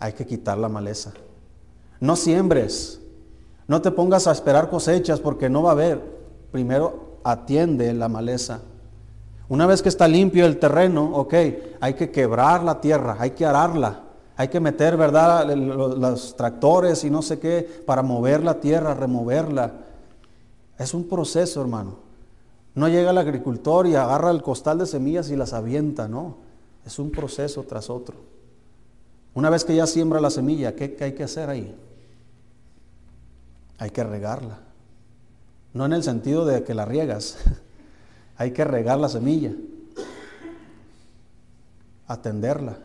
[0.00, 1.12] Hay que quitar la maleza.
[2.00, 3.00] No siembres,
[3.68, 6.02] no te pongas a esperar cosechas porque no va a haber.
[6.52, 8.60] Primero atiende la maleza.
[9.48, 11.34] Una vez que está limpio el terreno, ok,
[11.80, 14.02] hay que quebrar la tierra, hay que ararla,
[14.36, 19.72] hay que meter, ¿verdad?, los, tractores y no sé qué para mover la tierra, removerla.
[20.78, 21.96] Es un proceso, hermano.
[22.74, 26.36] No llega el agricultor y agarra el costal de semillas y las avienta, ¿no?
[26.84, 28.16] Es un proceso tras otro.
[29.32, 31.74] Una vez que ya siembra la semilla, ¿qué, hay que hacer ahí?
[33.78, 34.58] Hay que regarla.
[35.74, 37.36] No en el sentido de que la riegas,
[38.36, 39.52] hay que regar la semilla,
[42.06, 42.78] atenderla.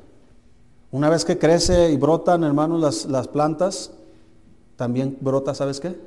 [0.91, 3.91] Una vez que crece y brotan, hermanos, las, las plantas,
[4.75, 5.97] también brota, ¿sabes qué?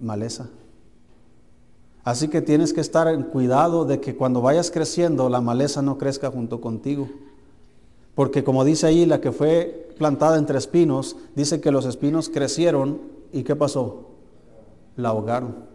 [0.00, 0.48] Maleza.
[2.04, 5.96] Así que tienes que estar en cuidado de que cuando vayas creciendo, la maleza no
[5.96, 7.08] crezca junto contigo.
[8.14, 13.00] Porque como dice ahí, la que fue plantada entre espinos, dice que los espinos crecieron
[13.32, 14.10] y ¿qué pasó?
[14.96, 15.74] La ahogaron.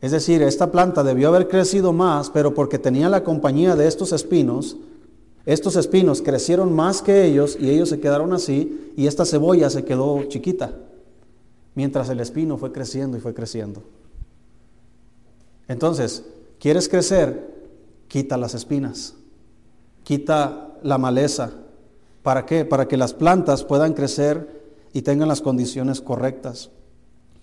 [0.00, 4.12] Es decir, esta planta debió haber crecido más, pero porque tenía la compañía de estos
[4.12, 4.76] espinos,
[5.44, 9.84] estos espinos crecieron más que ellos y ellos se quedaron así y esta cebolla se
[9.84, 10.72] quedó chiquita,
[11.74, 13.82] mientras el espino fue creciendo y fue creciendo.
[15.66, 16.24] Entonces,
[16.60, 17.56] ¿quieres crecer?
[18.08, 19.14] Quita las espinas,
[20.04, 21.50] quita la maleza.
[22.22, 22.64] ¿Para qué?
[22.64, 24.57] Para que las plantas puedan crecer
[24.92, 26.70] y tengan las condiciones correctas.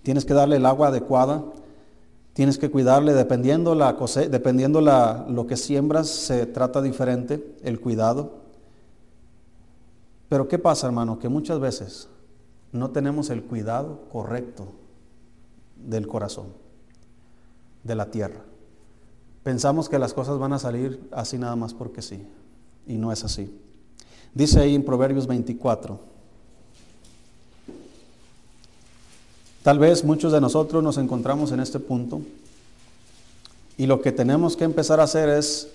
[0.04, 1.44] Tienes que darle el agua adecuada,
[2.34, 3.96] tienes que cuidarle, dependiendo, la
[4.30, 8.46] dependiendo la, lo que siembras, se trata diferente el cuidado.
[10.30, 11.20] Pero ¿qué pasa, hermano?
[11.20, 12.10] Que muchas veces
[12.72, 14.68] no tenemos el cuidado correcto
[15.78, 16.48] del corazón
[17.84, 18.42] de la tierra.
[19.44, 22.28] Pensamos que las cosas van a salir así nada más porque sí,
[22.88, 23.56] y no es así.
[24.34, 26.15] Dice ahí en Proverbios 24,
[29.66, 32.22] tal vez muchos de nosotros nos encontramos en este punto
[33.80, 35.70] y lo que tenemos que empezar a hacer es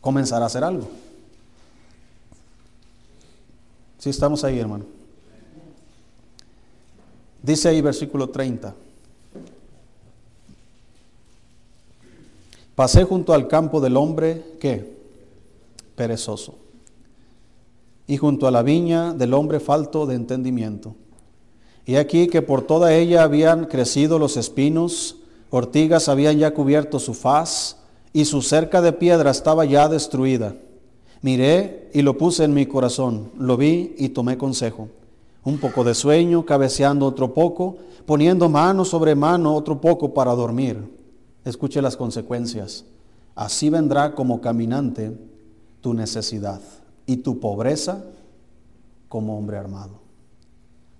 [0.00, 0.88] comenzar a hacer algo.
[3.98, 4.84] Si estamos ahí, hermano.
[7.42, 8.76] Dice ahí versículo 30.
[12.76, 14.98] Pasé junto al campo del hombre, ¿qué?
[15.96, 16.54] Perezoso.
[18.06, 20.94] Y junto a la viña del hombre falto de entendimiento.
[21.84, 25.16] Y aquí que por toda ella habían crecido los espinos,
[25.50, 27.78] ortigas habían ya cubierto su faz,
[28.12, 30.54] y su cerca de piedra estaba ya destruida.
[31.22, 34.88] Miré y lo puse en mi corazón, lo vi y tomé consejo.
[35.44, 41.02] Un poco de sueño, cabeceando otro poco, poniendo mano sobre mano otro poco para dormir
[41.44, 42.84] Escuche las consecuencias.
[43.34, 45.16] Así vendrá como caminante
[45.80, 46.60] tu necesidad
[47.06, 48.04] y tu pobreza
[49.08, 50.01] como hombre armado.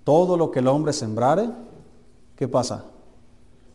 [0.04, 1.48] Todo lo que el hombre sembrare,
[2.36, 2.84] ¿qué pasa?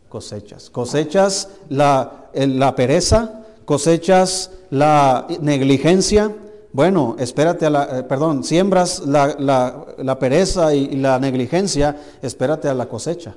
[0.08, 0.70] Cosechas.
[0.70, 6.34] Cosechas la, la pereza, cosechas la negligencia.
[6.72, 12.74] Bueno, espérate a la, eh, perdón, siembras la, la pereza y la negligencia, espérate a
[12.74, 13.34] la cosecha.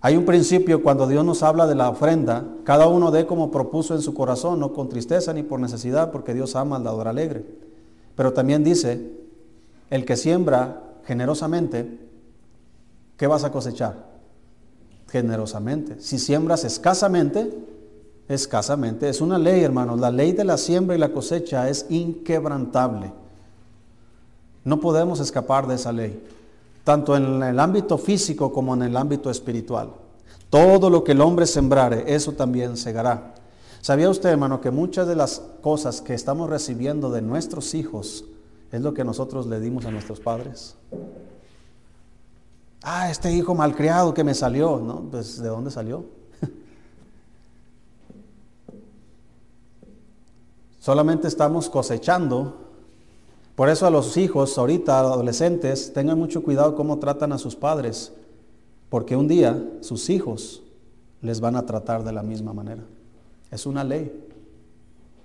[0.00, 3.94] Hay un principio cuando Dios nos habla de la ofrenda, cada uno dé como propuso
[3.94, 7.42] en su corazón, no con tristeza ni por necesidad, porque Dios ama al dador alegre.
[8.14, 9.00] Pero también dice,
[9.88, 11.98] el que siembra generosamente,
[13.16, 14.14] ¿qué vas a cosechar?
[15.08, 16.00] Generosamente.
[16.00, 17.52] Si siembras escasamente,
[18.28, 19.08] escasamente.
[19.08, 20.00] Es una ley, hermanos.
[20.00, 23.12] La ley de la siembra y la cosecha es inquebrantable.
[24.64, 26.20] No podemos escapar de esa ley
[26.84, 29.90] tanto en el ámbito físico como en el ámbito espiritual.
[30.50, 33.34] Todo lo que el hombre sembrare, eso también segará.
[33.80, 38.26] ¿Sabía usted, hermano, que muchas de las cosas que estamos recibiendo de nuestros hijos
[38.74, 40.74] es lo que nosotros le dimos a nuestros padres?
[42.82, 45.02] Ah, este hijo malcriado que me salió, ¿no?
[45.10, 46.04] Pues ¿de dónde salió?
[50.80, 52.64] Solamente estamos cosechando
[53.54, 58.12] por eso a los hijos, ahorita adolescentes, tengan mucho cuidado cómo tratan a sus padres,
[58.88, 60.64] porque un día sus hijos
[61.22, 62.82] les van a tratar de la misma manera.
[63.52, 64.12] Es una ley.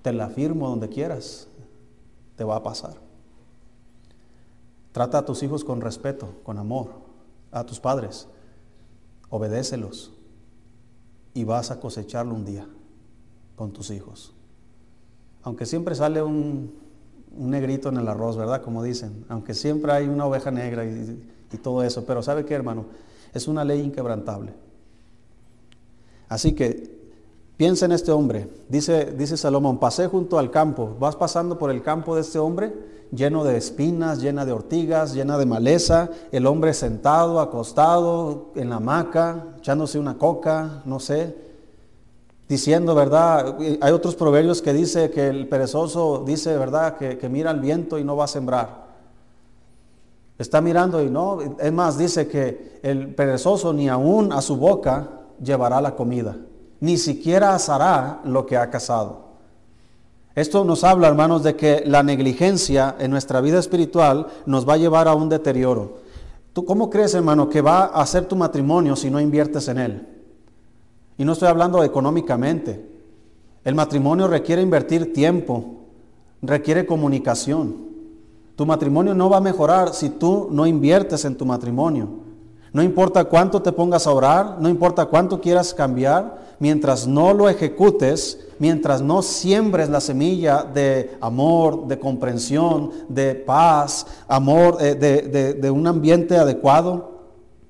[0.03, 1.47] Te la firmo donde quieras.
[2.35, 3.08] Te va a pasar.
[4.91, 6.91] Trata a tus hijos con respeto, con amor,
[7.51, 8.27] a tus padres.
[9.29, 10.13] Obedécelos
[11.33, 12.67] y vas a cosecharlo un día
[13.55, 14.33] con tus hijos.
[15.43, 16.73] Aunque siempre sale un
[17.35, 18.61] un negrito en el arroz, ¿verdad?
[18.61, 21.25] Como dicen, aunque siempre hay una oveja negra y,
[21.63, 22.85] todo eso, pero ¿sabe qué, hermano?
[23.33, 24.53] Es una ley inquebrantable.
[26.27, 26.99] Así que
[27.57, 31.81] piensa en este hombre, dice, dice Salomón, pasé junto al campo, vas pasando por el
[31.81, 32.71] campo de este hombre,
[33.11, 38.77] lleno de espinas, llena de ortigas, llena de maleza, el hombre sentado, acostado, en la
[38.77, 41.35] hamaca, echándose una coca, no sé,
[42.47, 43.57] diciendo, ¿verdad?
[43.81, 46.97] Hay otros proverbios que dice que el perezoso dice, ¿verdad?
[46.97, 48.89] Que, mira al viento y no va a sembrar.
[50.37, 55.09] Está mirando y no, es más, dice que el perezoso ni aún a su boca
[55.41, 56.37] llevará la comida,
[56.79, 59.28] ni siquiera asará lo que ha cazado.
[60.39, 64.77] Esto nos habla, hermanos, de que la negligencia en nuestra vida espiritual nos va a
[64.77, 65.97] llevar a un deterioro.
[66.53, 70.07] ¿Tú cómo crees, hermano, que va a ser tu matrimonio si no inviertes en él?
[71.17, 72.89] Y no estoy hablando económicamente.
[73.65, 75.81] El matrimonio requiere invertir tiempo,
[76.41, 77.75] requiere comunicación.
[78.55, 82.07] Tu matrimonio no va a mejorar si tú no inviertes en tu matrimonio.
[82.71, 87.49] No importa cuánto te pongas a orar, no importa cuánto quieras cambiar, mientras no lo
[87.49, 95.71] ejecutes, mientras no siembres la semilla de amor, de comprensión, de paz, amor, eh, de,
[95.71, 97.19] un ambiente adecuado,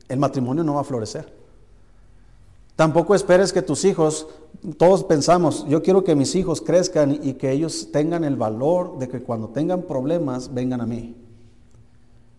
[0.08, 1.38] el matrimonio no va a florecer.
[2.76, 4.28] Tampoco esperes que tus hijos,
[4.78, 9.08] todos pensamos, yo quiero que mis hijos crezcan y que ellos tengan el valor de
[9.08, 11.16] que cuando tengan problemas vengan a mí.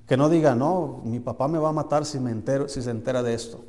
[0.06, 2.90] Que no diga, no, mi papá me va a matar si, me entero, si se
[2.90, 3.60] entera de esto.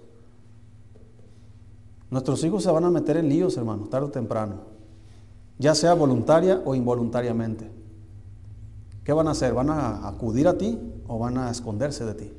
[2.12, 4.56] Nuestros hijos se van a meter en líos, hermano, tarde o temprano.
[5.58, 7.72] Ya sea voluntaria o involuntariamente.
[9.06, 9.54] ¿Qué van a hacer?
[9.54, 12.34] ¿Van a acudir a ti o van a esconderse de ti?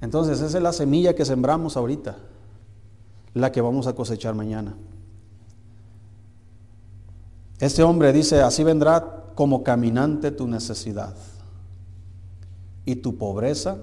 [0.00, 2.16] Entonces esa es la semilla que sembramos ahorita,
[3.34, 4.74] la que vamos a cosechar mañana.
[7.60, 11.14] Este hombre dice, así vendrá como caminante tu necesidad
[12.84, 13.78] y tu pobreza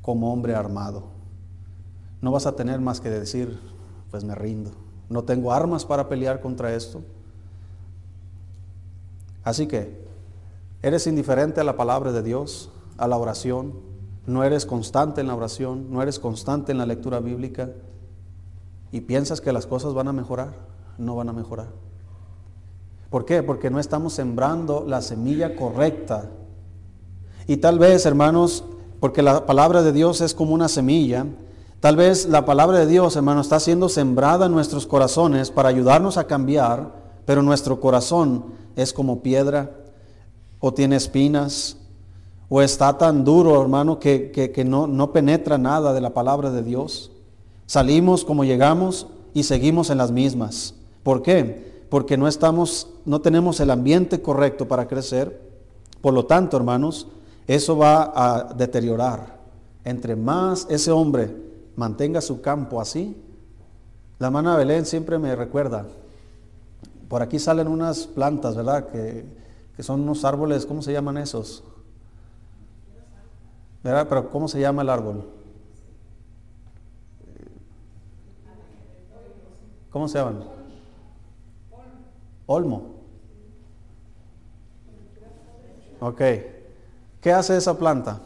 [0.00, 1.13] como hombre armado.
[2.24, 3.60] No vas a tener más que decir,
[4.10, 4.70] pues me rindo.
[5.10, 7.02] No tengo armas para pelear contra esto.
[9.42, 10.02] Así que,
[10.80, 13.74] ¿eres indiferente a la palabra de Dios, a la oración?
[14.26, 15.92] ¿No eres constante en la oración?
[15.92, 17.72] ¿No eres constante en la lectura bíblica?
[18.90, 20.54] ¿Y piensas que las cosas van a mejorar?
[20.96, 21.68] No van a mejorar.
[23.10, 23.42] ¿Por qué?
[23.42, 26.30] Porque no estamos sembrando la semilla correcta.
[27.46, 28.64] Y tal vez, hermanos,
[28.98, 31.26] porque la palabra de Dios es como una semilla,
[31.84, 36.16] tal vez la palabra de Dios, hermanos, está siendo sembrada en nuestros corazones para ayudarnos
[36.16, 36.94] a cambiar,
[37.26, 39.70] pero nuestro corazón es como piedra
[40.60, 41.76] o tiene espinas
[42.48, 46.62] o está tan duro, hermano, que, que no, no penetra nada de la palabra de
[46.62, 47.10] Dios.
[47.66, 50.74] Salimos como llegamos y seguimos en las mismas.
[51.02, 51.84] ¿Por qué?
[51.90, 55.38] porque no estamos, no tenemos el ambiente correcto para crecer.
[56.00, 57.08] Por lo tanto, hermanos,
[57.46, 59.38] eso va a deteriorar.
[59.84, 61.44] Entre más ese hombre
[61.76, 63.16] mantenga su campo así,
[64.18, 65.86] la hermana Belén siempre me recuerda,
[67.08, 68.88] por aquí salen unas plantas, ¿verdad?
[68.88, 69.24] Que,
[69.76, 71.64] que son unos árboles, ¿cómo se llaman esos?
[73.82, 74.06] ¿Verdad?
[74.08, 75.28] Pero ¿cómo se llama el árbol?
[79.90, 80.42] ¿Cómo se llaman?
[82.46, 82.94] Olmo.
[86.00, 86.20] Ok.
[87.20, 88.20] ¿Qué hace esa planta?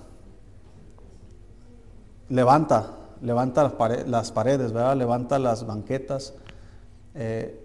[2.28, 3.72] Levanta, levanta
[4.06, 4.96] las, paredes, ¿verdad?
[4.96, 6.34] Levanta las banquetas.
[7.14, 7.60] Eh,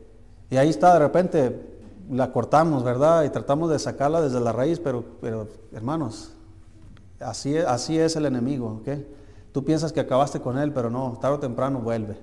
[0.49, 1.73] y ahí está, de repente
[2.09, 3.23] la cortamos, ¿verdad?
[3.23, 6.33] Y tratamos de sacarla desde la raíz, pero, pero hermanos,
[7.19, 8.97] así, así es el enemigo, ¿ok?
[9.51, 12.17] Tú piensas que acabaste con él, pero no, tarde o temprano vuelve.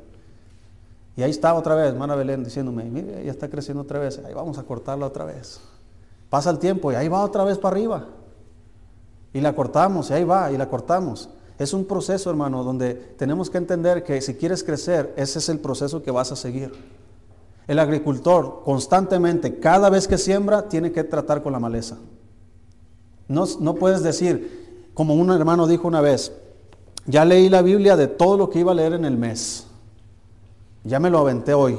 [1.16, 4.34] Y ahí está otra vez, hermana Belén, diciéndome, mire, ya está creciendo otra vez, ahí
[4.34, 5.60] vamos a cortarla otra vez.
[6.28, 8.06] Pasa el tiempo y ahí va otra vez para arriba.
[9.32, 11.28] Y la cortamos, y ahí va, y la cortamos.
[11.60, 15.58] Es un proceso, hermano, donde tenemos que entender que si quieres crecer, ese es el
[15.58, 16.72] proceso que vas a seguir.
[17.66, 21.98] El agricultor constantemente, cada vez que siembra, tiene que tratar con la maleza.
[23.28, 26.32] No, no puedes decir, como un hermano dijo una vez,
[27.04, 29.66] ya leí la Biblia de todo lo que iba a leer en el mes.
[30.82, 31.78] Ya me lo aventé hoy.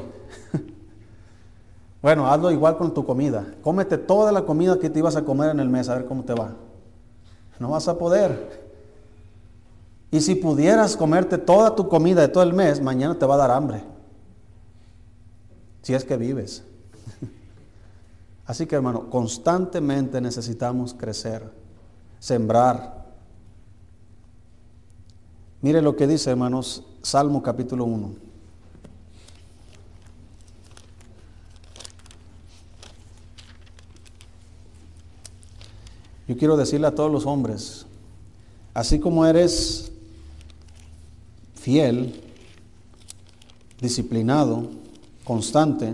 [2.03, 3.55] bueno, hazlo igual con tu comida.
[3.63, 6.23] Cómete toda la comida que te ibas a comer en el mes, a ver cómo
[6.23, 6.53] te va.
[7.57, 8.60] No vas a poder.
[10.11, 13.37] Y si pudieras comerte toda tu comida de todo el mes, mañana te va a
[13.37, 13.81] dar hambre.
[15.81, 16.63] Si es que vives.
[18.45, 21.49] Así que hermano, constantemente necesitamos crecer,
[22.19, 23.05] sembrar.
[25.61, 28.31] Mire lo que dice, hermanos, Salmo capítulo 1.
[36.27, 37.85] Yo quiero decirle a todos los hombres,
[38.73, 39.91] así como eres
[41.61, 42.19] fiel,
[43.79, 44.63] disciplinado,
[45.23, 45.93] constante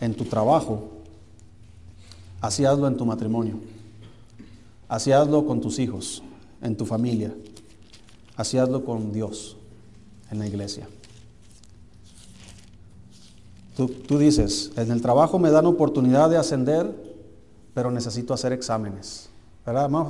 [0.00, 0.88] en tu trabajo,
[2.40, 3.56] así en tu matrimonio,
[4.88, 5.12] así
[5.44, 6.22] con tus hijos,
[6.62, 7.34] en tu familia,
[8.36, 9.58] así hazlo con Dios,
[10.30, 10.88] en la iglesia.
[13.76, 16.96] Tú, tú dices, en el trabajo me dan oportunidad de ascender,
[17.74, 19.28] pero necesito hacer exámenes.
[19.68, 20.08] ¿Verdad, hermano?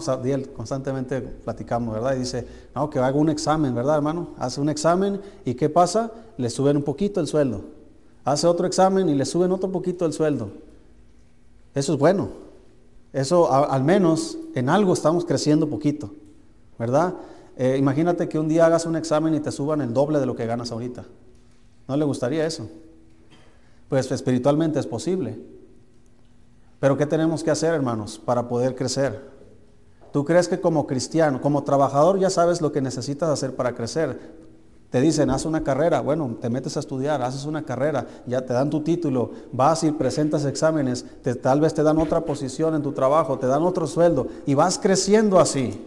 [0.55, 2.15] constantemente platicamos, ¿verdad?
[2.15, 2.47] Y dice,
[2.77, 4.29] no, que haga un examen, ¿verdad, hermano?
[4.39, 6.13] Hace un examen y ¿qué pasa?
[6.37, 7.63] Le suben un poquito el sueldo.
[8.25, 10.51] hace otro examen y le suben otro poquito el sueldo.
[11.75, 12.29] Eso es bueno.
[13.13, 16.13] Eso al menos en algo estamos creciendo poquito,
[16.79, 17.15] ¿verdad?
[17.57, 20.37] Eh, imagínate que un día hagas un examen y te suban el doble de lo
[20.37, 21.05] que ganas ahorita.
[21.89, 22.69] ¿No le gustaría eso?
[23.89, 25.37] Pues espiritualmente es posible.
[26.79, 29.38] Pero ¿qué tenemos que hacer, hermanos, para poder crecer?
[30.13, 34.19] ¿Tú crees que como cristiano, como trabajador, ya sabes lo que necesitas hacer para crecer?
[34.91, 38.55] Te dicen, haz una carrera, bueno, te metes a estudiar, haces una carrera, ya te
[38.55, 41.05] dan tu título, vas y presentas exámenes,
[41.43, 44.79] tal vez te dan otra posición en tu trabajo, te dan otro sueldo y vas
[44.79, 45.87] creciendo así.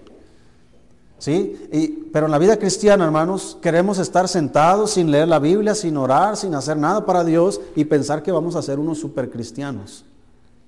[1.17, 1.99] ¿Sí?
[2.11, 6.36] Pero en la vida cristiana, hermanos, queremos estar sentados sin leer la Biblia, sin orar,
[6.36, 10.03] sin hacer nada para Dios y pensar que vamos a ser unos supercristianos.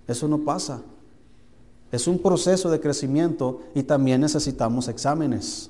[0.07, 0.81] Eso no pasa.
[1.93, 5.69] Es un proceso de crecimiento y también necesitamos exámenes.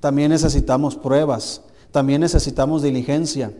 [0.00, 3.52] También necesitamos pruebas también necesitamos diligencia.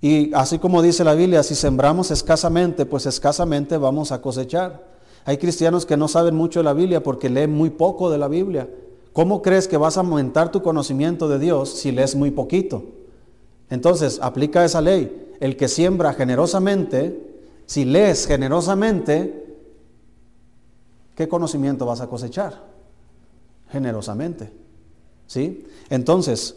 [0.00, 4.86] Y así como dice la Biblia, si sembramos escasamente, pues escasamente vamos a cosechar.
[5.24, 8.28] Hay cristianos que no saben mucho de la Biblia porque leen muy poco de la
[8.28, 8.68] Biblia.
[9.12, 12.84] ¿Cómo crees que vas a aumentar tu conocimiento de Dios si lees muy poquito?
[13.70, 15.36] Entonces, aplica esa ley.
[15.40, 17.36] El que siembra generosamente,
[17.66, 19.47] si lees generosamente,
[21.18, 22.64] ¿qué conocimiento vas a cosechar?
[23.70, 24.50] Generosamente.
[25.26, 25.66] ¿Sí?
[25.90, 26.54] Entonces,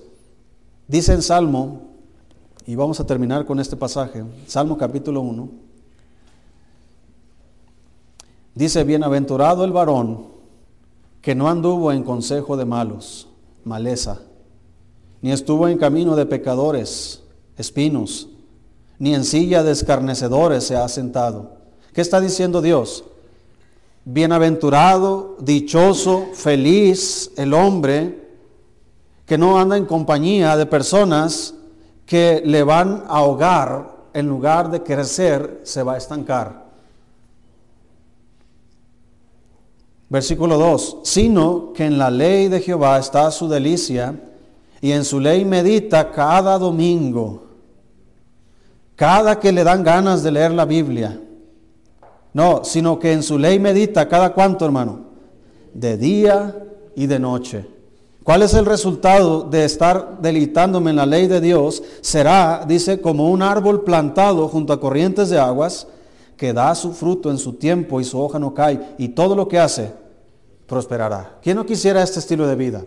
[0.91, 1.83] Dice en Salmo,
[2.65, 5.49] y vamos a terminar con este pasaje, Salmo capítulo 1,
[8.55, 10.27] dice, bienaventurado el varón
[11.21, 13.29] que no anduvo en consejo de malos,
[13.63, 14.19] maleza,
[15.21, 17.23] ni estuvo en camino de pecadores,
[17.55, 18.27] espinos,
[18.99, 21.53] ni en silla de escarnecedores se ha sentado.
[21.93, 23.05] ¿Qué está diciendo Dios?
[24.03, 28.21] Bienaventurado, dichoso, feliz el hombre
[29.25, 31.53] que no anda en compañía de personas
[32.05, 36.65] que le van a ahogar en lugar de crecer, se va a estancar.
[40.09, 44.13] Versículo 2, sino que en la ley de Jehová está su delicia
[44.81, 47.45] y en su ley medita cada domingo,
[48.97, 51.17] cada que le dan ganas de leer la Biblia.
[52.33, 54.99] No, sino que en su ley medita cada cuánto, hermano,
[55.73, 56.65] de día
[56.95, 57.65] y de noche.
[58.23, 61.81] ¿Cuál es el resultado de estar deleitándome en la ley de Dios?
[62.01, 65.87] Será, dice, como un árbol plantado junto a corrientes de aguas,
[66.37, 69.47] que da su fruto en su tiempo y su hoja no cae, y todo lo
[69.47, 69.91] que hace
[70.67, 71.39] prosperará.
[71.41, 72.85] ¿Quién no quisiera este estilo de vida?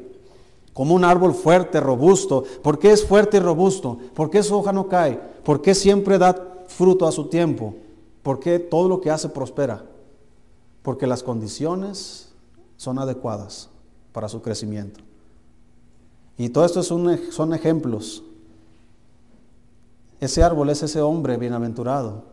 [0.73, 2.45] Como un árbol fuerte, robusto.
[2.63, 3.99] ¿Por qué es fuerte y robusto?
[4.15, 5.21] ¿Por qué su hoja no cae?
[5.45, 6.35] ¿Por qué siempre da
[6.67, 7.75] fruto a su tiempo?
[8.25, 9.85] ¿Por qué todo lo que hace prospera?
[10.83, 12.33] Porque las condiciones
[12.79, 13.69] son adecuadas
[14.13, 15.01] para su crecimiento.
[16.39, 18.25] Y todo esto son, son ejemplos.
[20.21, 22.25] Ese árbol es ese hombre bienaventurado,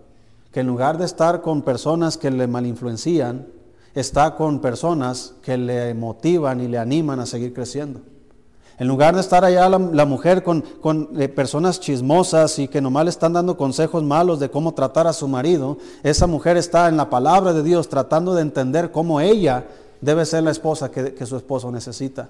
[0.53, 3.47] que en lugar de estar con personas que le malinfluencian,
[3.93, 7.99] está con personas que le motivan y le animan a seguir creciendo.
[8.79, 13.03] En lugar de estar allá la, mujer con, con eh, personas chismosas y que nomás
[13.03, 16.97] le están dando consejos malos de cómo tratar a su marido, esa mujer está en
[16.97, 19.65] la palabra de Dios tratando de entender cómo ella
[20.01, 22.29] debe ser la esposa que, que su esposo necesita.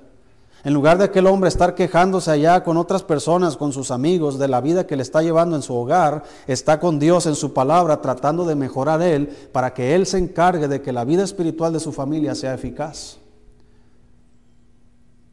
[0.63, 4.47] En lugar de aquel hombre estar quejándose allá con otras personas, con sus amigos, de
[4.47, 8.01] la vida que le está llevando en su hogar, está con Dios en su palabra
[8.01, 11.79] tratando de mejorar él para que él se encargue de que la vida espiritual de
[11.79, 13.20] su familia sea eficaz.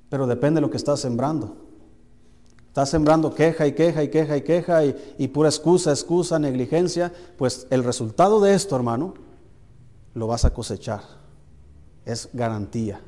[0.08, 1.56] Pero depende de lo que estás sembrando.
[2.68, 7.12] Estás sembrando queja y queja y queja y queja y, y pura excusa, excusa, negligencia.
[7.36, 9.14] Pues el resultado de esto, hermano,
[10.14, 11.02] lo vas a cosechar.
[12.04, 13.00] Es garantía.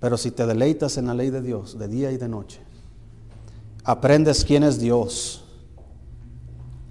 [0.00, 2.60] Pero si te deleitas en la ley de Dios de día y de noche,
[3.84, 5.44] aprendes quién es Dios,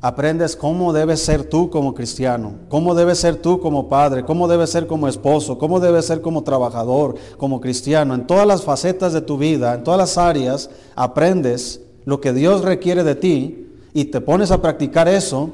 [0.07, 4.69] aprendes cómo debes ser tú como cristiano, cómo debes ser tú como padre, cómo debes
[4.69, 9.19] ser como esposo, cómo debes ser como trabajador, como cristiano, en todas las facetas de
[9.19, 14.21] tu vida, en todas las áreas, aprendes lo que Dios requiere de ti y te
[14.21, 15.49] pones a practicar eso,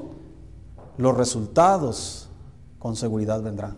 [0.99, 2.29] los resultados
[2.77, 3.75] con seguridad vendrán.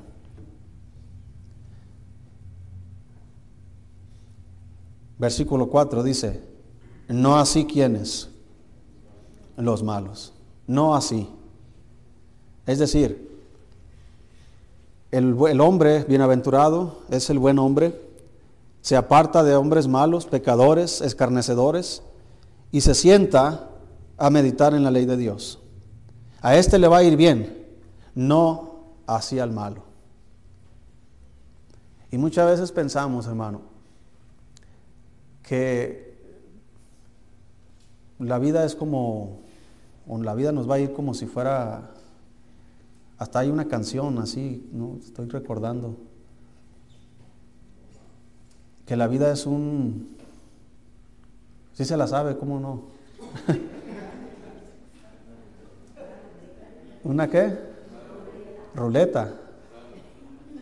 [5.17, 6.43] Versículo 4 dice,
[7.07, 8.29] no así quienes,
[9.55, 10.34] los malos,
[10.67, 11.29] no así.
[12.65, 13.39] Es decir,
[15.11, 18.01] el, el hombre bienaventurado es el buen hombre,
[18.81, 22.03] se aparta de hombres malos, pecadores, escarnecedores,
[22.71, 23.69] y se sienta
[24.17, 25.59] a meditar en la ley de Dios.
[26.41, 27.65] A este le va a ir bien,
[28.13, 28.75] no
[29.07, 29.83] hacia el malo.
[32.11, 33.61] Y muchas veces pensamos, hermano,
[35.43, 36.15] que
[38.19, 39.44] la vida es como
[40.07, 41.91] la vida nos va a ir como si fuera,
[43.17, 44.97] hasta hay una canción así, ¿no?
[44.99, 45.95] Estoy recordando,
[48.85, 50.15] que la vida es un,
[51.73, 52.81] si se la sabe, ¿cómo no?
[57.03, 57.57] ¿Una qué?
[58.75, 59.33] Ruleta.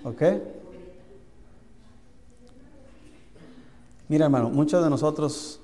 [0.03, 0.21] ¿Ok?
[4.09, 5.59] Mira hermano, muchos de nosotros,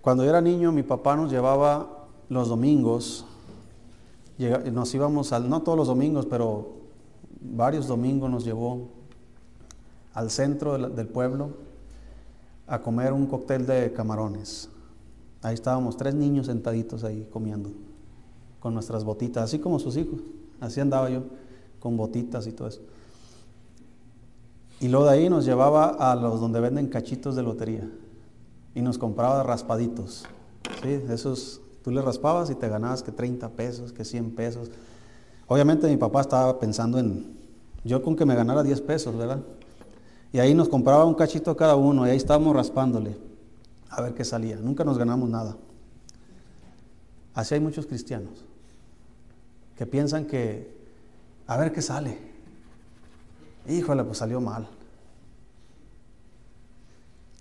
[0.00, 2.01] cuando yo era niño, mi papá nos llevaba
[2.32, 3.26] los domingos,
[4.72, 6.72] nos íbamos al, no todos los domingos, pero
[7.40, 8.88] varios domingos nos llevó
[10.14, 11.50] al centro del, pueblo
[12.66, 14.68] a comer un cóctel de camarones.
[15.42, 17.70] Ahí estábamos tres niños sentaditos ahí comiendo,
[18.60, 20.20] con nuestras botitas, así como sus hijos.
[20.60, 21.22] Así andaba yo,
[21.80, 22.80] con botitas y todo eso.
[24.80, 27.88] Y luego de ahí nos llevaba a los donde venden cachitos de lotería
[28.74, 30.24] y nos compraba raspaditos.
[30.82, 31.00] ¿sí?
[31.08, 34.70] Esos, tú le raspabas y te ganabas que 30 pesos, que 100 pesos.
[35.46, 37.36] Obviamente mi papá estaba pensando en,
[37.84, 39.40] yo con que me ganara 10 pesos, ¿verdad?
[40.32, 43.16] Y ahí nos compraba un cachito cada uno y ahí estábamos raspándole
[43.90, 44.56] a ver qué salía.
[44.56, 45.56] Nunca nos ganamos nada.
[47.34, 48.44] Así hay muchos cristianos
[49.76, 50.74] que piensan que
[51.46, 52.18] a ver qué sale.
[53.68, 54.66] Híjole, pues salió mal.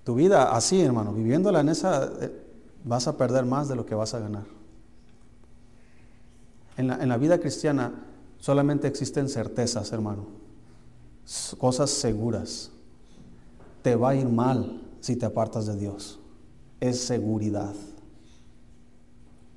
[0.04, 2.41] Tu vida así, hermano, viviéndola en esa, eh,
[2.84, 4.46] vas a perder más de lo que vas a ganar.
[6.78, 7.94] En la, en la vida cristiana
[8.40, 10.26] solamente existen certezas, hermano.
[11.58, 12.72] Cosas seguras.
[13.82, 16.20] Te va a ir mal si te apartas de Dios.
[16.80, 17.74] Es seguridad.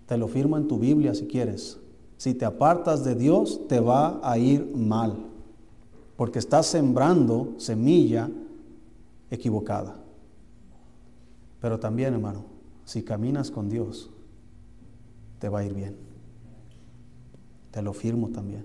[0.06, 1.78] Te lo firmo en tu Biblia si quieres.
[2.16, 5.16] Si te apartas de Dios, te va a ir mal
[6.16, 8.30] porque estás sembrando semilla
[9.30, 9.96] equivocada.
[11.60, 12.44] Pero también, hermano,
[12.84, 14.10] si caminas con Dios,
[15.38, 15.96] te va a ir bien.
[17.70, 18.64] Te lo firmo también.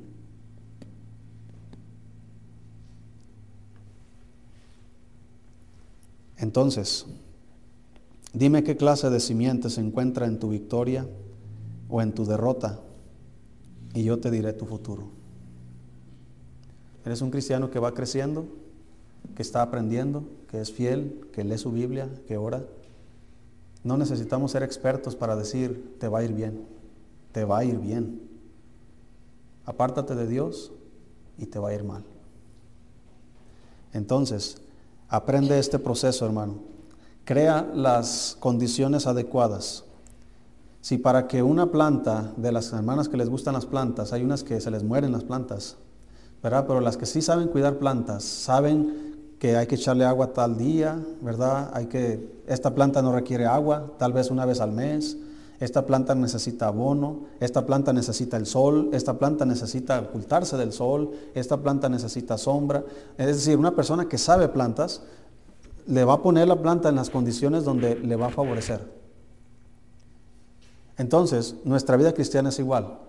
[6.37, 7.05] Entonces,
[8.33, 11.05] dime qué clase de simiente se encuentra en tu victoria
[11.89, 12.79] o en tu derrota
[13.93, 15.09] y yo te diré tu futuro.
[17.05, 18.45] Eres un cristiano que va creciendo,
[19.35, 22.63] que está aprendiendo, que es fiel, que lee su Biblia, que ora.
[23.83, 26.65] No necesitamos ser expertos para decir, te va a ir bien,
[27.31, 28.21] te va a ir bien.
[29.65, 30.71] Apártate de Dios
[31.37, 32.03] y te va a ir mal.
[33.93, 34.57] Entonces,
[35.07, 36.55] aprende este proceso, hermano.
[37.23, 39.85] Crea las condiciones adecuadas.
[40.81, 44.43] Si para que una planta, de las hermanas que les gustan las plantas, hay unas
[44.43, 45.75] que se les mueren las plantas,
[46.41, 46.65] ¿verdad?
[46.67, 49.08] Pero las que sí saben cuidar plantas, saben
[49.39, 51.71] que hay que echarle agua tal día, ¿verdad?
[51.73, 55.17] Hay que, esta planta no requiere agua, tal vez una vez al mes.
[55.61, 61.11] Esta planta necesita abono, esta planta necesita el sol, esta planta necesita ocultarse del sol,
[61.33, 62.83] esta planta necesita sombra.
[63.17, 65.01] Es decir, una persona que sabe plantas
[65.87, 68.99] le va a poner la planta en las condiciones donde le va a favorecer.
[70.97, 72.99] Entonces, nuestra vida cristiana es igual.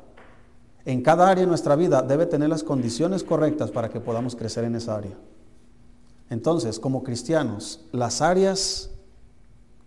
[0.85, 4.65] En cada área de nuestra vida debe tener las condiciones correctas para que podamos crecer
[4.65, 5.17] en esa área.
[6.31, 8.91] Entonces, como cristianos, las áreas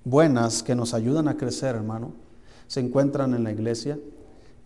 [0.04, 2.12] buenas que nos ayudan a crecer, hermano,
[2.68, 3.98] se encuentran en la iglesia,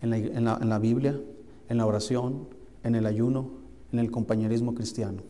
[0.02, 0.10] en
[0.44, 1.20] la, Biblia,
[1.68, 2.48] en la oración,
[2.82, 3.50] en el ayuno,
[3.92, 5.22] en el compañerismo cristiano.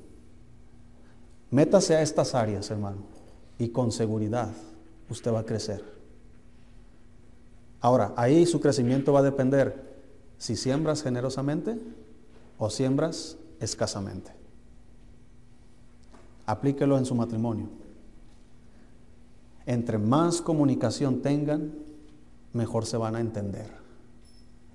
[1.51, 3.03] Métase a estas áreas, hermano,
[3.59, 4.51] y con seguridad
[5.11, 5.83] usted va a crecer.
[7.81, 9.87] Ahora, ahí su crecimiento va a depender
[10.39, 11.79] si siembras generosamente
[12.59, 14.38] o siembras escasamente.
[16.49, 17.69] Aplíquelo en su matrimonio.
[19.67, 21.75] Entre más comunicación tengan,
[22.55, 23.71] mejor se van a entender.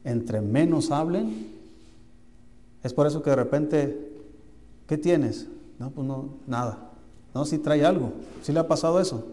[0.04, 1.52] Entre menos hablen,
[2.84, 4.12] es por eso que de repente,
[4.86, 5.48] ¿qué tienes?
[5.80, 6.92] No, pues no, nada.
[7.34, 8.14] No, si trae algo.
[8.44, 9.26] Si le ha pasado eso.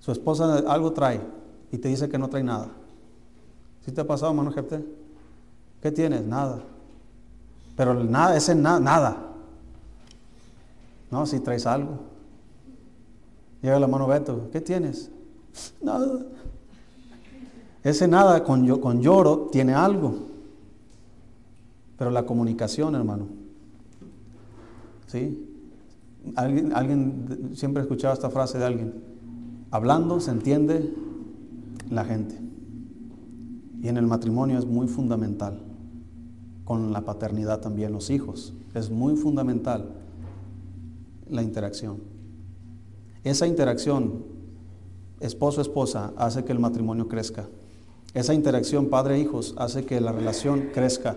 [0.00, 1.22] Su esposa algo trae
[1.70, 2.68] y te dice que no trae nada.
[3.86, 4.84] ¿Sí te ha pasado, hermano Jepte?
[5.80, 6.26] ¿Qué tienes?
[6.26, 6.60] Nada.
[7.74, 9.31] Pero nada, ese nada, nada.
[11.12, 11.98] No, si traes algo.
[13.60, 15.10] Llega la mano Beto, ¿qué tienes?
[15.82, 16.24] Nada.
[17.84, 20.14] Ese nada con, con lloro tiene algo.
[21.98, 23.26] Pero la comunicación, hermano.
[25.06, 25.48] ¿Sí?
[26.34, 28.94] Alguien, alguien siempre he escuchado esta frase de alguien.
[29.70, 30.94] Hablando se entiende
[31.90, 32.40] la gente.
[33.82, 35.60] Y en el matrimonio es muy fundamental
[36.64, 38.54] con la paternidad también, los hijos.
[38.74, 40.01] Es muy fundamental
[41.32, 41.98] la interacción.
[43.24, 44.24] Esa interacción,
[45.20, 47.48] esposo-esposa, hace que el matrimonio crezca.
[48.14, 51.16] Esa interacción padre-hijos hace que la relación crezca.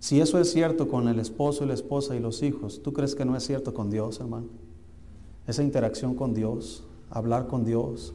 [0.00, 3.14] Si eso es cierto con el esposo y la esposa y los hijos, ¿tú crees
[3.14, 4.46] que no es cierto con Dios, hermano?
[5.46, 8.12] Esa interacción con Dios, hablar con Dios,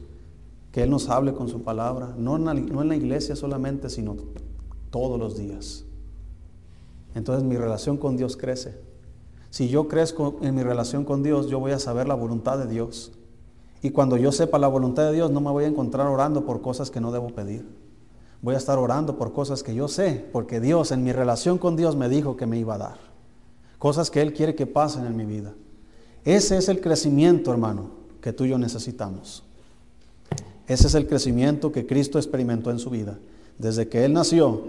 [0.70, 3.90] que Él nos hable con su palabra, no en la, no en la iglesia solamente,
[3.90, 4.16] sino
[4.90, 5.84] todos los días.
[7.14, 8.83] Entonces mi relación con Dios crece.
[9.54, 12.66] Si yo crezco en mi relación con Dios, yo voy a saber la voluntad de
[12.66, 13.12] Dios.
[13.82, 16.60] Y cuando yo sepa la voluntad de Dios, no me voy a encontrar orando por
[16.60, 17.64] cosas que no debo pedir.
[18.42, 21.76] Voy a estar orando por cosas que yo sé, porque Dios en mi relación con
[21.76, 22.98] Dios me dijo que me iba a dar.
[23.78, 25.54] Cosas que Él quiere que pasen en mi vida.
[26.24, 27.90] Ese es el crecimiento, hermano,
[28.20, 29.44] que tú y yo necesitamos.
[30.66, 33.20] Ese es el crecimiento que Cristo experimentó en su vida.
[33.56, 34.62] Desde que Él nació,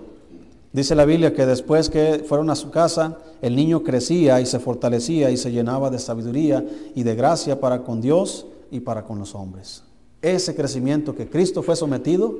[0.76, 4.60] dice la Biblia que después que fueron a su casa, el niño crecía y se
[4.60, 9.18] fortalecía y se llenaba de sabiduría y de gracia para con Dios y para con
[9.18, 9.84] los hombres.
[10.22, 12.36] Ese crecimiento que Cristo fue sometido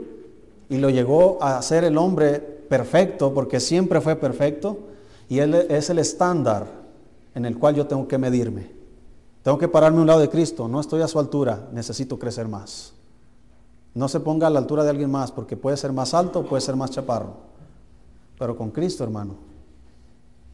[0.68, 4.80] y lo llegó a ser el hombre perfecto, porque siempre fue perfecto,
[5.30, 6.68] y Él es el estándar
[7.36, 8.70] en el cual yo tengo que medirme.
[9.44, 12.50] Tengo que pararme a un lado de Cristo, no estoy a su altura, necesito crecer
[12.50, 12.94] más.
[13.94, 16.60] No se ponga a la altura de alguien más, porque puede ser más alto puede
[16.60, 17.45] ser más chaparro.
[18.38, 19.36] Pero con Cristo, hermano,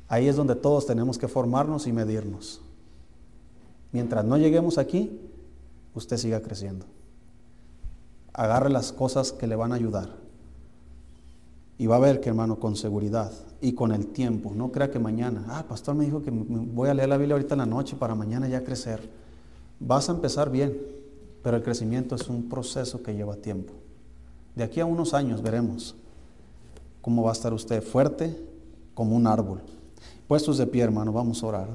[0.07, 2.61] ahí es donde todos tenemos que formarnos y medirnos.
[3.91, 5.19] Mientras no lleguemos aquí,
[5.95, 6.85] usted siga creciendo.
[8.33, 10.09] Agarre las cosas que le van a ayudar.
[11.77, 14.99] Y va a ver que, hermano, con seguridad y con el tiempo, no crea que
[14.99, 17.95] mañana, ah, pastor me dijo que voy a leer la Biblia ahorita en la noche
[17.95, 19.09] para mañana ya crecer.
[19.79, 20.77] Vas a empezar bien,
[21.43, 23.73] pero el crecimiento es un proceso que lleva tiempo.
[24.55, 25.95] De aquí a unos años veremos
[27.01, 28.37] cómo va a estar usted fuerte
[28.93, 29.61] como un árbol.
[30.27, 31.67] Puestos de pie, hermano, vamos a orar.